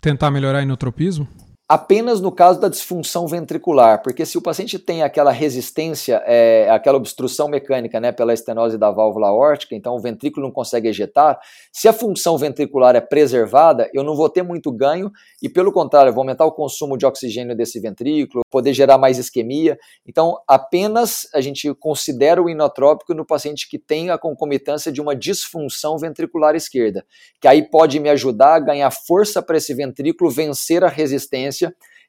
tentar 0.00 0.30
melhorar 0.30 0.58
o 0.58 0.62
inotropismo? 0.62 1.26
Apenas 1.70 2.20
no 2.20 2.32
caso 2.32 2.58
da 2.58 2.68
disfunção 2.68 3.28
ventricular, 3.28 4.02
porque 4.02 4.26
se 4.26 4.36
o 4.36 4.42
paciente 4.42 4.76
tem 4.76 5.04
aquela 5.04 5.30
resistência, 5.30 6.20
é, 6.26 6.68
aquela 6.68 6.96
obstrução 6.96 7.46
mecânica 7.46 8.00
né, 8.00 8.10
pela 8.10 8.34
estenose 8.34 8.76
da 8.76 8.90
válvula 8.90 9.28
aórtica, 9.28 9.76
então 9.76 9.94
o 9.94 10.00
ventrículo 10.00 10.44
não 10.44 10.52
consegue 10.52 10.88
ejetar, 10.88 11.38
se 11.72 11.86
a 11.86 11.92
função 11.92 12.36
ventricular 12.36 12.96
é 12.96 13.00
preservada, 13.00 13.88
eu 13.94 14.02
não 14.02 14.16
vou 14.16 14.28
ter 14.28 14.42
muito 14.42 14.72
ganho 14.72 15.12
e, 15.40 15.48
pelo 15.48 15.70
contrário, 15.70 16.12
vou 16.12 16.22
aumentar 16.22 16.44
o 16.44 16.50
consumo 16.50 16.98
de 16.98 17.06
oxigênio 17.06 17.56
desse 17.56 17.78
ventrículo, 17.78 18.42
poder 18.50 18.74
gerar 18.74 18.98
mais 18.98 19.16
isquemia. 19.16 19.78
Então, 20.04 20.38
apenas 20.48 21.28
a 21.32 21.40
gente 21.40 21.72
considera 21.74 22.42
o 22.42 22.50
inotrópico 22.50 23.14
no 23.14 23.24
paciente 23.24 23.68
que 23.68 23.78
tem 23.78 24.10
a 24.10 24.18
concomitância 24.18 24.90
de 24.90 25.00
uma 25.00 25.14
disfunção 25.14 25.96
ventricular 25.96 26.56
esquerda, 26.56 27.06
que 27.40 27.46
aí 27.46 27.62
pode 27.62 28.00
me 28.00 28.08
ajudar 28.08 28.56
a 28.56 28.58
ganhar 28.58 28.90
força 28.90 29.40
para 29.40 29.56
esse 29.56 29.72
ventrículo 29.72 30.28
vencer 30.32 30.82
a 30.82 30.88
resistência 30.88 31.59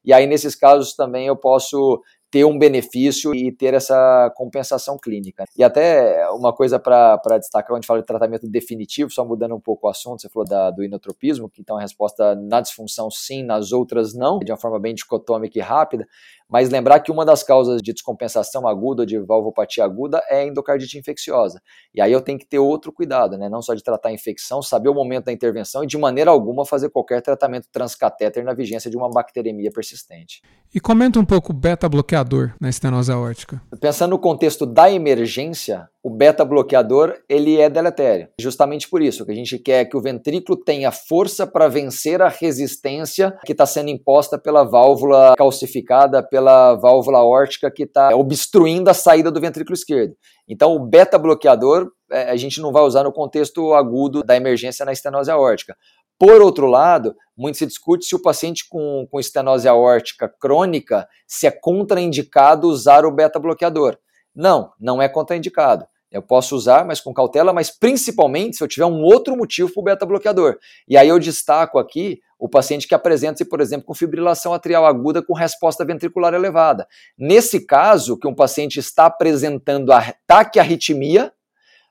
e 0.03 0.13
aí 0.13 0.25
nesses 0.25 0.55
casos 0.55 0.95
também 0.95 1.27
eu 1.27 1.35
posso 1.35 2.01
ter 2.31 2.45
um 2.45 2.57
benefício 2.57 3.35
e 3.35 3.51
ter 3.51 3.73
essa 3.73 4.31
compensação 4.35 4.97
clínica. 4.97 5.43
E 5.57 5.63
até 5.63 6.25
uma 6.29 6.53
coisa 6.53 6.79
para 6.79 7.19
destacar, 7.37 7.67
quando 7.67 7.79
a 7.79 7.81
gente 7.81 7.87
fala 7.87 7.99
de 7.99 8.05
tratamento 8.05 8.47
definitivo, 8.47 9.11
só 9.11 9.25
mudando 9.25 9.53
um 9.53 9.59
pouco 9.59 9.85
o 9.85 9.89
assunto, 9.89 10.21
você 10.21 10.29
falou 10.29 10.47
da, 10.47 10.71
do 10.71 10.81
inotropismo, 10.81 11.49
que 11.49 11.59
então 11.59 11.75
a 11.75 11.81
resposta 11.81 12.33
na 12.33 12.61
disfunção 12.61 13.11
sim, 13.11 13.43
nas 13.43 13.73
outras 13.73 14.13
não, 14.13 14.39
de 14.39 14.49
uma 14.49 14.57
forma 14.57 14.79
bem 14.79 14.95
dicotômica 14.95 15.59
e 15.59 15.61
rápida, 15.61 16.07
mas 16.51 16.69
lembrar 16.69 16.99
que 16.99 17.11
uma 17.11 17.23
das 17.23 17.43
causas 17.43 17.81
de 17.81 17.93
descompensação 17.93 18.67
aguda 18.67 19.03
ou 19.03 19.05
de 19.05 19.17
valvopatia 19.17 19.85
aguda 19.85 20.21
é 20.29 20.41
a 20.41 20.45
endocardite 20.45 20.97
infecciosa. 20.97 21.61
E 21.95 22.01
aí 22.01 22.11
eu 22.11 22.19
tenho 22.19 22.37
que 22.37 22.45
ter 22.45 22.59
outro 22.59 22.91
cuidado, 22.91 23.37
né? 23.37 23.47
não 23.47 23.61
só 23.61 23.73
de 23.73 23.81
tratar 23.81 24.09
a 24.09 24.13
infecção, 24.13 24.61
saber 24.61 24.89
o 24.89 24.93
momento 24.93 25.25
da 25.25 25.31
intervenção 25.31 25.83
e 25.83 25.87
de 25.87 25.97
maneira 25.97 26.29
alguma 26.29 26.65
fazer 26.65 26.89
qualquer 26.89 27.21
tratamento 27.21 27.67
transcatéter 27.71 28.43
na 28.43 28.53
vigência 28.53 28.91
de 28.91 28.97
uma 28.97 29.09
bacteremia 29.09 29.71
persistente. 29.71 30.41
E 30.73 30.79
comenta 30.79 31.19
um 31.19 31.25
pouco 31.25 31.51
o 31.51 31.55
beta-bloqueador 31.55 32.53
na 32.59 32.69
estenose 32.69 33.11
aórtica. 33.11 33.61
Pensando 33.79 34.11
no 34.11 34.19
contexto 34.19 34.65
da 34.65 34.91
emergência, 34.91 35.89
o 36.03 36.09
beta-bloqueador 36.09 37.15
ele 37.29 37.59
é 37.59 37.69
deletério. 37.69 38.27
Justamente 38.39 38.89
por 38.89 39.01
isso, 39.01 39.25
que 39.25 39.31
a 39.31 39.35
gente 39.35 39.59
quer 39.59 39.85
que 39.85 39.95
o 39.95 40.01
ventrículo 40.01 40.57
tenha 40.57 40.91
força 40.91 41.45
para 41.45 41.67
vencer 41.67 42.21
a 42.21 42.27
resistência 42.27 43.37
que 43.45 43.51
está 43.51 43.65
sendo 43.65 43.89
imposta 43.89 44.37
pela 44.37 44.63
válvula 44.63 45.35
calcificada, 45.37 46.23
pela 46.23 46.40
válvula 46.75 47.19
aórtica 47.19 47.69
que 47.69 47.83
está 47.83 48.15
obstruindo 48.15 48.89
a 48.89 48.93
saída 48.93 49.29
do 49.29 49.41
ventrículo 49.41 49.75
esquerdo. 49.75 50.15
Então, 50.47 50.75
o 50.75 50.79
beta-bloqueador 50.79 51.91
é, 52.11 52.29
a 52.29 52.35
gente 52.35 52.59
não 52.59 52.71
vai 52.71 52.83
usar 52.83 53.03
no 53.03 53.11
contexto 53.11 53.73
agudo 53.73 54.23
da 54.23 54.35
emergência 54.35 54.85
na 54.85 54.91
estenose 54.91 55.31
aórtica. 55.31 55.75
Por 56.19 56.41
outro 56.41 56.67
lado, 56.67 57.15
muito 57.35 57.57
se 57.57 57.65
discute 57.65 58.05
se 58.05 58.15
o 58.15 58.21
paciente 58.21 58.67
com, 58.69 59.07
com 59.09 59.19
estenose 59.19 59.67
aórtica 59.67 60.29
crônica 60.29 61.07
se 61.25 61.47
é 61.47 61.51
contraindicado 61.51 62.67
usar 62.67 63.05
o 63.05 63.11
beta-bloqueador. 63.11 63.97
Não, 64.35 64.71
não 64.79 65.01
é 65.01 65.09
contraindicado. 65.09 65.85
Eu 66.11 66.21
posso 66.21 66.55
usar, 66.55 66.85
mas 66.85 66.99
com 66.99 67.13
cautela, 67.13 67.53
mas 67.53 67.71
principalmente 67.71 68.57
se 68.57 68.63
eu 68.63 68.67
tiver 68.67 68.85
um 68.85 69.01
outro 69.01 69.35
motivo 69.35 69.71
para 69.73 69.79
o 69.79 69.83
beta-bloqueador. 69.83 70.57
E 70.87 70.97
aí 70.97 71.07
eu 71.07 71.17
destaco 71.17 71.79
aqui 71.79 72.19
o 72.41 72.49
paciente 72.49 72.87
que 72.87 72.95
apresenta-se, 72.95 73.45
por 73.45 73.61
exemplo, 73.61 73.85
com 73.85 73.93
fibrilação 73.93 74.51
atrial 74.51 74.83
aguda 74.83 75.21
com 75.21 75.31
resposta 75.31 75.85
ventricular 75.85 76.33
elevada. 76.33 76.87
Nesse 77.15 77.67
caso, 77.67 78.17
que 78.17 78.27
um 78.27 78.33
paciente 78.33 78.79
está 78.79 79.05
apresentando 79.05 79.93
ataque 79.93 80.59
arritmia, 80.59 81.31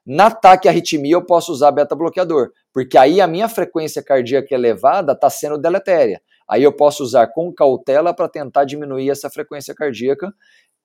na 0.05 0.27
ataque 0.27 0.69
arritmia 0.69 1.15
eu 1.15 1.25
posso 1.25 1.53
usar 1.53 1.71
beta-bloqueador, 1.71 2.51
porque 2.75 2.99
aí 2.99 3.21
a 3.21 3.29
minha 3.29 3.49
frequência 3.49 4.03
cardíaca 4.03 4.53
elevada 4.53 5.13
está 5.13 5.31
sendo 5.31 5.57
deletéria. 5.57 6.21
Aí 6.49 6.65
eu 6.65 6.73
posso 6.73 7.05
usar 7.05 7.29
com 7.29 7.55
cautela 7.55 8.13
para 8.13 8.29
tentar 8.29 8.65
diminuir 8.65 9.09
essa 9.09 9.31
frequência 9.31 9.73
cardíaca 9.73 10.35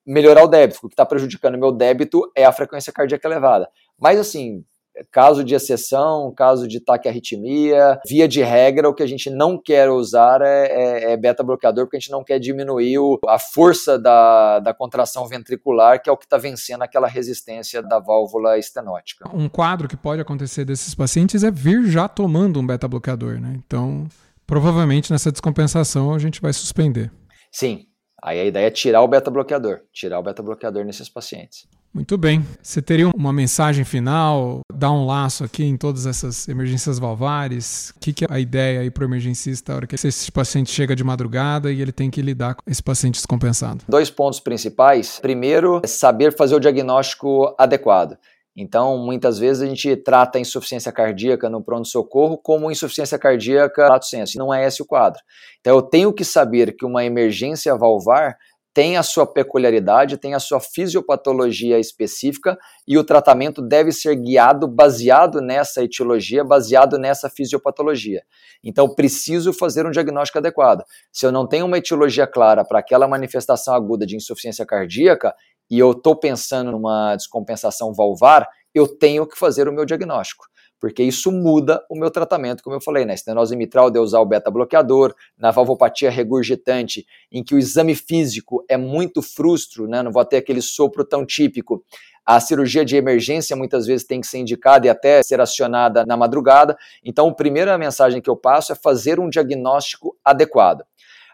melhorar 0.06 0.44
o 0.44 0.48
débito. 0.48 0.78
O 0.84 0.88
que 0.88 0.94
está 0.94 1.08
prejudicando 1.08 1.56
o 1.56 1.60
meu 1.60 1.72
débito 1.72 2.32
é 2.38 2.46
a 2.46 2.52
frequência 2.52 2.94
cardíaca 2.94 3.28
elevada. 3.28 3.68
Mas, 3.98 4.20
assim, 4.20 4.64
caso 5.12 5.44
de 5.44 5.56
exceção, 5.56 6.34
caso 6.36 6.68
de 6.68 6.80
taquiarritmia, 6.80 8.00
via 8.08 8.28
de 8.28 8.42
regra, 8.42 8.90
o 8.90 8.94
que 8.94 9.04
a 9.04 9.08
gente 9.08 9.30
não 9.30 9.58
quer 9.62 9.90
usar 9.90 10.42
é, 10.42 10.68
é, 10.68 11.12
é 11.12 11.18
beta-bloqueador, 11.18 11.86
porque 11.86 11.98
a 11.98 12.00
gente 12.00 12.12
não 12.12 12.24
quer 12.24 12.40
diminuir 12.40 13.00
o, 13.00 13.20
a 13.28 13.40
força 13.40 13.98
da, 13.98 14.60
da 14.60 14.74
contração 14.74 15.28
ventricular, 15.28 16.02
que 16.02 16.10
é 16.10 16.14
o 16.14 16.18
que 16.18 16.26
está 16.26 16.38
vencendo 16.38 16.82
aquela 16.82 17.08
resistência 17.08 17.82
da 17.82 18.00
válvula 18.00 18.58
estenótica. 18.58 19.30
Um 19.34 19.50
quadro 19.50 19.88
que 19.88 19.98
pode 19.98 20.22
acontecer 20.22 20.66
desses 20.66 20.96
pacientes 20.96 21.44
é 21.44 21.52
vir 21.52 21.86
já 21.86 22.08
tomando 22.08 22.60
um 22.60 22.66
beta-bloqueador, 22.66 23.40
né? 23.40 23.60
Então, 23.66 24.08
provavelmente 24.46 25.12
nessa 25.12 25.32
descompensação 25.32 26.14
a 26.14 26.20
gente 26.20 26.42
vai 26.42 26.54
suspender. 26.54 27.12
Sim, 27.52 27.86
Aí 28.26 28.40
a 28.40 28.46
ideia 28.46 28.66
é 28.66 28.72
tirar 28.72 29.04
o 29.04 29.08
beta-bloqueador, 29.08 29.82
tirar 29.94 30.18
o 30.18 30.24
beta-bloqueador 30.24 30.84
nesses 30.84 31.08
pacientes. 31.08 31.68
Muito 31.96 32.18
bem. 32.18 32.46
Você 32.62 32.82
teria 32.82 33.08
uma 33.16 33.32
mensagem 33.32 33.86
final, 33.86 34.60
dar 34.74 34.92
um 34.92 35.06
laço 35.06 35.46
aqui 35.46 35.64
em 35.64 35.78
todas 35.78 36.06
essas 36.06 36.46
emergências 36.46 37.00
valvares? 37.00 37.92
O 37.92 38.00
que, 38.02 38.12
que 38.12 38.26
é 38.26 38.28
a 38.30 38.38
ideia 38.38 38.82
aí 38.82 38.92
para 38.92 39.04
o 39.04 39.08
emergencista 39.08 39.72
na 39.72 39.78
hora 39.78 39.88
que 39.88 39.96
esse 39.96 40.30
paciente 40.30 40.70
chega 40.70 40.94
de 40.94 41.06
madrugada 41.06 41.72
e 41.72 41.82
ele 41.82 41.94
tem 41.94 42.12
que 42.12 42.22
lidar 42.22 42.56
com 42.56 42.70
esse 42.70 42.84
paciente 42.84 43.16
descompensado? 43.16 43.86
Dois 43.88 44.10
pontos 44.10 44.42
principais. 44.42 45.20
Primeiro, 45.22 45.82
saber 45.86 46.36
fazer 46.36 46.56
o 46.56 46.60
diagnóstico 46.60 47.56
adequado. 47.58 48.18
Então, 48.58 48.98
muitas 48.98 49.40
vezes 49.40 49.64
a 49.64 49.66
gente 49.66 49.96
trata 49.96 50.38
a 50.38 50.42
insuficiência 50.42 50.92
cardíaca 50.92 51.50
no 51.50 51.64
pronto-socorro 51.64 52.38
como 52.38 52.70
insuficiência 52.70 53.18
cardíaca 53.18 53.88
lato 53.88 54.06
sensu. 54.06 54.38
Não 54.38 54.54
é 54.54 54.68
esse 54.68 54.82
o 54.82 54.86
quadro. 54.86 55.22
Então, 55.62 55.74
eu 55.74 55.82
tenho 55.82 56.12
que 56.12 56.26
saber 56.26 56.76
que 56.76 56.86
uma 56.86 57.06
emergência 57.06 57.74
valvar 57.78 58.38
tem 58.76 58.98
a 58.98 59.04
sua 59.04 59.26
peculiaridade, 59.26 60.18
tem 60.18 60.34
a 60.34 60.40
sua 60.40 60.60
fisiopatologia 60.60 61.80
específica 61.80 62.58
e 62.86 62.98
o 62.98 63.06
tratamento 63.06 63.62
deve 63.62 63.94
ser 63.94 64.18
guiado 64.18 64.68
baseado 64.68 65.40
nessa 65.40 65.82
etiologia, 65.82 66.44
baseado 66.44 66.98
nessa 66.98 67.30
fisiopatologia. 67.30 68.22
Então, 68.62 68.94
preciso 68.94 69.54
fazer 69.54 69.86
um 69.86 69.92
diagnóstico 69.92 70.40
adequado. 70.40 70.84
Se 71.10 71.26
eu 71.26 71.32
não 71.32 71.48
tenho 71.48 71.66
uma 71.66 71.78
etiologia 71.78 72.28
clara 72.28 72.66
para 72.66 72.80
aquela 72.80 73.08
manifestação 73.08 73.74
aguda 73.74 74.06
de 74.06 74.18
insuficiência 74.18 74.66
cardíaca, 74.66 75.34
e 75.70 75.80
eu 75.80 75.92
estou 75.92 76.16
pensando 76.16 76.72
numa 76.72 77.16
descompensação 77.16 77.94
valvar, 77.94 78.48
eu 78.74 78.88
tenho 78.88 79.26
que 79.26 79.38
fazer 79.38 79.68
o 79.68 79.74
meu 79.74 79.86
diagnóstico, 79.86 80.46
porque 80.80 81.02
isso 81.02 81.32
muda 81.32 81.84
o 81.90 81.98
meu 81.98 82.12
tratamento, 82.12 82.62
como 82.62 82.76
eu 82.76 82.82
falei, 82.82 83.06
na 83.06 83.14
estenose 83.14 83.56
mitral 83.56 83.90
de 83.90 83.98
usar 83.98 84.20
o 84.20 84.26
beta-bloqueador, 84.26 85.14
na 85.38 85.52
valvopatia 85.52 86.12
regurgitante, 86.12 87.06
em 87.32 87.44
que 87.44 87.56
o 87.56 87.60
exame 87.60 87.96
físico 87.96 88.64
é 88.70 88.78
muito 88.78 89.22
frustro, 89.22 89.88
né, 89.88 90.04
não 90.04 90.12
vou 90.12 90.26
ter 90.26 90.38
aquele 90.38 90.62
sopro 90.62 91.06
tão 91.06 91.26
típico, 91.26 91.84
a 92.26 92.40
cirurgia 92.40 92.84
de 92.84 92.96
emergência 92.96 93.56
muitas 93.56 93.86
vezes 93.86 94.06
tem 94.06 94.20
que 94.20 94.26
ser 94.26 94.40
indicada 94.40 94.88
e 94.88 94.90
até 94.90 95.22
ser 95.22 95.40
acionada 95.40 96.04
na 96.08 96.18
madrugada. 96.18 96.76
Então, 97.04 97.30
a 97.30 97.36
primeira 97.36 97.78
mensagem 97.78 98.20
que 98.20 98.30
eu 98.30 98.36
passo 98.36 98.72
é 98.72 98.76
fazer 98.76 99.20
um 99.20 99.30
diagnóstico 99.30 100.18
adequado. 100.26 100.84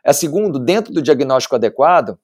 A 0.04 0.12
segundo, 0.12 0.60
dentro 0.60 0.92
do 0.92 1.02
diagnóstico 1.02 1.56
adequado, 1.56 2.20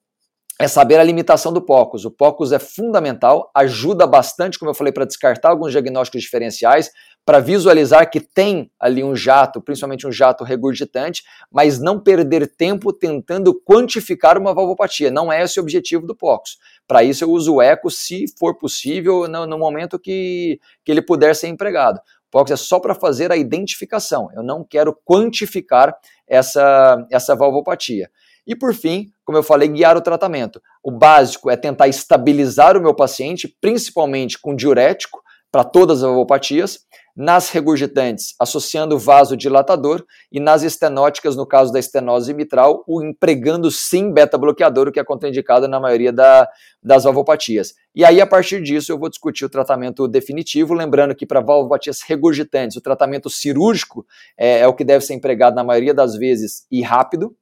é 0.60 0.68
saber 0.68 1.00
a 1.00 1.04
limitação 1.04 1.54
do 1.54 1.62
POCUS. 1.62 2.06
O 2.06 2.12
POCUS 2.12 2.52
é 2.52 2.58
fundamental, 2.60 3.52
ajuda 3.54 4.08
bastante, 4.08 4.58
como 4.58 4.72
eu 4.72 4.76
falei, 4.76 4.92
para 4.92 5.06
descartar 5.06 5.50
alguns 5.50 5.72
diagnósticos 5.72 6.22
diferenciais, 6.22 6.90
para 7.24 7.40
visualizar 7.40 8.10
que 8.10 8.20
tem 8.20 8.72
ali 8.80 9.04
um 9.04 9.16
jato, 9.16 9.62
principalmente 9.62 10.08
um 10.08 10.12
jato 10.12 10.44
regurgitante, 10.44 11.24
mas 11.52 11.78
não 11.78 12.00
perder 12.00 12.48
tempo 12.56 12.92
tentando 12.92 13.54
quantificar 13.54 14.38
uma 14.38 14.54
valvopatia. 14.54 15.12
Não 15.12 15.32
é 15.32 15.44
esse 15.44 15.60
o 15.60 15.64
objetivo 15.64 16.08
do 16.08 16.16
POCUS. 16.16 16.58
Para 16.88 17.04
isso 17.04 17.24
eu 17.24 17.30
uso 17.30 17.56
o 17.56 17.62
eco, 17.62 17.92
se 17.92 18.26
for 18.40 18.58
possível, 18.58 19.28
no, 19.28 19.46
no 19.46 19.60
momento 19.60 20.00
que, 20.00 20.60
que 20.84 20.92
ele 20.92 21.02
puder 21.02 21.36
ser 21.36 21.50
empregado. 21.50 22.00
POCUS 22.32 22.52
é 22.52 22.56
só 22.56 22.80
para 22.80 22.96
fazer 22.96 23.32
a 23.32 23.38
identificação. 23.38 24.30
Eu 24.34 24.42
não 24.42 24.64
quero 24.64 24.98
quantificar 25.06 25.96
essa, 26.28 27.06
essa 27.12 27.36
valvopatia. 27.36 28.10
E 28.46 28.56
por 28.56 28.74
fim, 28.74 29.12
como 29.28 29.38
eu 29.38 29.44
falei, 29.44 29.68
guiar 29.68 29.98
o 29.98 30.02
tratamento. 30.02 30.62
O 30.82 30.90
básico 30.90 31.50
é 31.50 31.58
tentar 31.58 31.90
estabilizar 31.90 32.78
o 32.78 32.82
meu 32.82 32.96
paciente, 32.96 33.54
principalmente 33.60 34.40
com 34.40 34.56
diurético, 34.56 35.22
para 35.52 35.66
todas 35.66 35.98
as 35.98 36.04
valvopatias. 36.08 36.80
nas 37.18 37.50
regurgitantes, 37.50 38.36
associando 38.40 39.00
vasodilatador, 39.00 40.06
e 40.32 40.40
nas 40.40 40.62
estenóticas, 40.62 41.36
no 41.36 41.48
caso 41.48 41.74
da 41.74 41.80
estenose 41.80 42.32
mitral, 42.32 42.84
o 42.88 43.04
empregando 43.04 43.72
sim 43.72 44.14
beta-bloqueador, 44.14 44.88
o 44.88 44.92
que 44.92 45.00
é 45.00 45.04
contraindicado 45.04 45.68
na 45.68 45.80
maioria 45.80 46.14
da, 46.14 46.48
das 46.82 47.06
valvopatias. 47.06 47.74
E 47.96 48.06
aí, 48.06 48.22
a 48.22 48.28
partir 48.28 48.62
disso, 48.62 48.92
eu 48.92 49.00
vou 49.00 49.10
discutir 49.10 49.44
o 49.46 49.50
tratamento 49.50 50.08
definitivo, 50.08 50.76
lembrando 50.76 51.16
que 51.16 51.26
para 51.26 51.42
valvopatias 51.42 52.02
regurgitantes, 52.02 52.78
o 52.78 52.82
tratamento 52.82 53.32
cirúrgico 53.32 54.06
é, 54.38 54.60
é 54.60 54.68
o 54.68 54.76
que 54.76 54.84
deve 54.84 55.04
ser 55.04 55.16
empregado 55.16 55.56
na 55.56 55.64
maioria 55.64 55.96
das 55.96 56.16
vezes 56.16 56.68
e 56.72 56.84
rápido, 56.84 57.36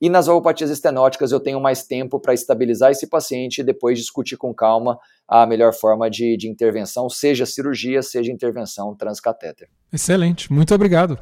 e 0.00 0.08
nas 0.08 0.26
valvopatias 0.26 0.70
estenóticas 0.70 1.32
eu 1.32 1.40
tenho 1.40 1.60
mais 1.60 1.82
tempo 1.82 2.20
para 2.20 2.34
estabilizar 2.34 2.90
esse 2.90 3.06
paciente 3.06 3.58
e 3.58 3.64
depois 3.64 3.98
discutir 3.98 4.36
com 4.36 4.54
calma 4.54 4.98
a 5.26 5.46
melhor 5.46 5.72
forma 5.72 6.08
de, 6.08 6.36
de 6.36 6.48
intervenção, 6.48 7.08
seja 7.08 7.44
cirurgia, 7.44 8.02
seja 8.02 8.32
intervenção 8.32 8.94
transcatéter. 8.94 9.68
Excelente, 9.92 10.52
muito 10.52 10.74
obrigado. 10.74 11.18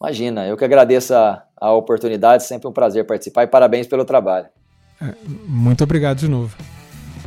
Imagina, 0.00 0.46
eu 0.46 0.56
que 0.56 0.64
agradeço 0.64 1.14
a, 1.14 1.44
a 1.56 1.72
oportunidade, 1.72 2.44
sempre 2.44 2.68
um 2.68 2.72
prazer 2.72 3.06
participar 3.06 3.44
e 3.44 3.46
parabéns 3.46 3.86
pelo 3.86 4.04
trabalho. 4.04 4.48
É, 5.00 5.14
muito 5.46 5.82
obrigado 5.82 6.18
de 6.18 6.28
novo. 6.28 6.56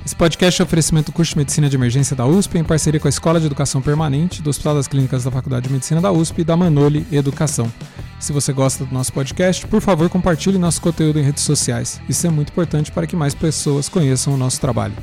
Esse 0.03 0.15
podcast 0.15 0.59
é 0.59 0.65
oferecimento 0.65 1.11
do 1.11 1.13
curso 1.13 1.33
de 1.33 1.37
Medicina 1.37 1.69
de 1.69 1.75
Emergência 1.75 2.15
da 2.15 2.25
USP, 2.25 2.57
em 2.57 2.63
parceria 2.63 2.99
com 2.99 3.07
a 3.07 3.09
Escola 3.09 3.39
de 3.39 3.45
Educação 3.45 3.83
Permanente, 3.83 4.41
do 4.41 4.49
Hospital 4.49 4.73
das 4.73 4.87
Clínicas 4.87 5.23
da 5.23 5.29
Faculdade 5.29 5.67
de 5.67 5.73
Medicina 5.73 6.01
da 6.01 6.11
USP 6.11 6.41
e 6.41 6.43
da 6.43 6.57
Manoli 6.57 7.05
Educação. 7.11 7.71
Se 8.19 8.33
você 8.33 8.51
gosta 8.51 8.83
do 8.83 8.91
nosso 8.93 9.13
podcast, 9.13 9.67
por 9.67 9.79
favor, 9.79 10.09
compartilhe 10.09 10.57
nosso 10.57 10.81
conteúdo 10.81 11.19
em 11.19 11.23
redes 11.23 11.43
sociais. 11.43 12.01
Isso 12.09 12.25
é 12.25 12.31
muito 12.31 12.49
importante 12.49 12.91
para 12.91 13.05
que 13.05 13.15
mais 13.15 13.35
pessoas 13.35 13.87
conheçam 13.87 14.33
o 14.33 14.37
nosso 14.37 14.59
trabalho. 14.59 14.95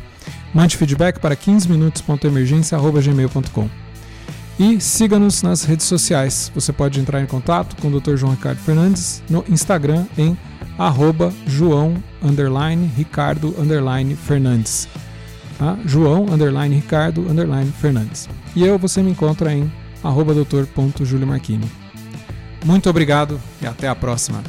Mande 0.52 0.76
feedback 0.76 1.20
para 1.20 1.36
15minutos.emergência.gmail.com 1.36 3.70
e 4.58 4.80
siga-nos 4.80 5.42
nas 5.42 5.62
redes 5.62 5.86
sociais. 5.86 6.50
Você 6.54 6.72
pode 6.72 6.98
entrar 6.98 7.22
em 7.22 7.26
contato 7.26 7.80
com 7.80 7.88
o 7.88 8.00
Dr. 8.00 8.16
João 8.16 8.32
Ricardo 8.32 8.58
Fernandes 8.58 9.22
no 9.30 9.44
Instagram 9.48 10.06
em 10.16 10.36
arroba 10.78 11.32
João 11.46 12.02
underline 12.22 12.86
Ricardo 12.96 13.54
underline 13.58 14.14
Fernandes. 14.14 14.88
Tá? 15.58 15.76
João 15.84 16.26
underline 16.32 16.74
Ricardo 16.74 17.28
underline 17.28 17.72
Fernandes. 17.72 18.28
E 18.54 18.64
eu 18.64 18.78
você 18.78 19.02
me 19.02 19.10
encontra 19.10 19.52
em 19.52 19.70
arroba 20.02 20.32
doutor.juliomarquini. 20.32 21.68
Muito 22.64 22.88
obrigado 22.88 23.40
e 23.60 23.66
até 23.66 23.88
a 23.88 23.94
próxima. 23.94 24.42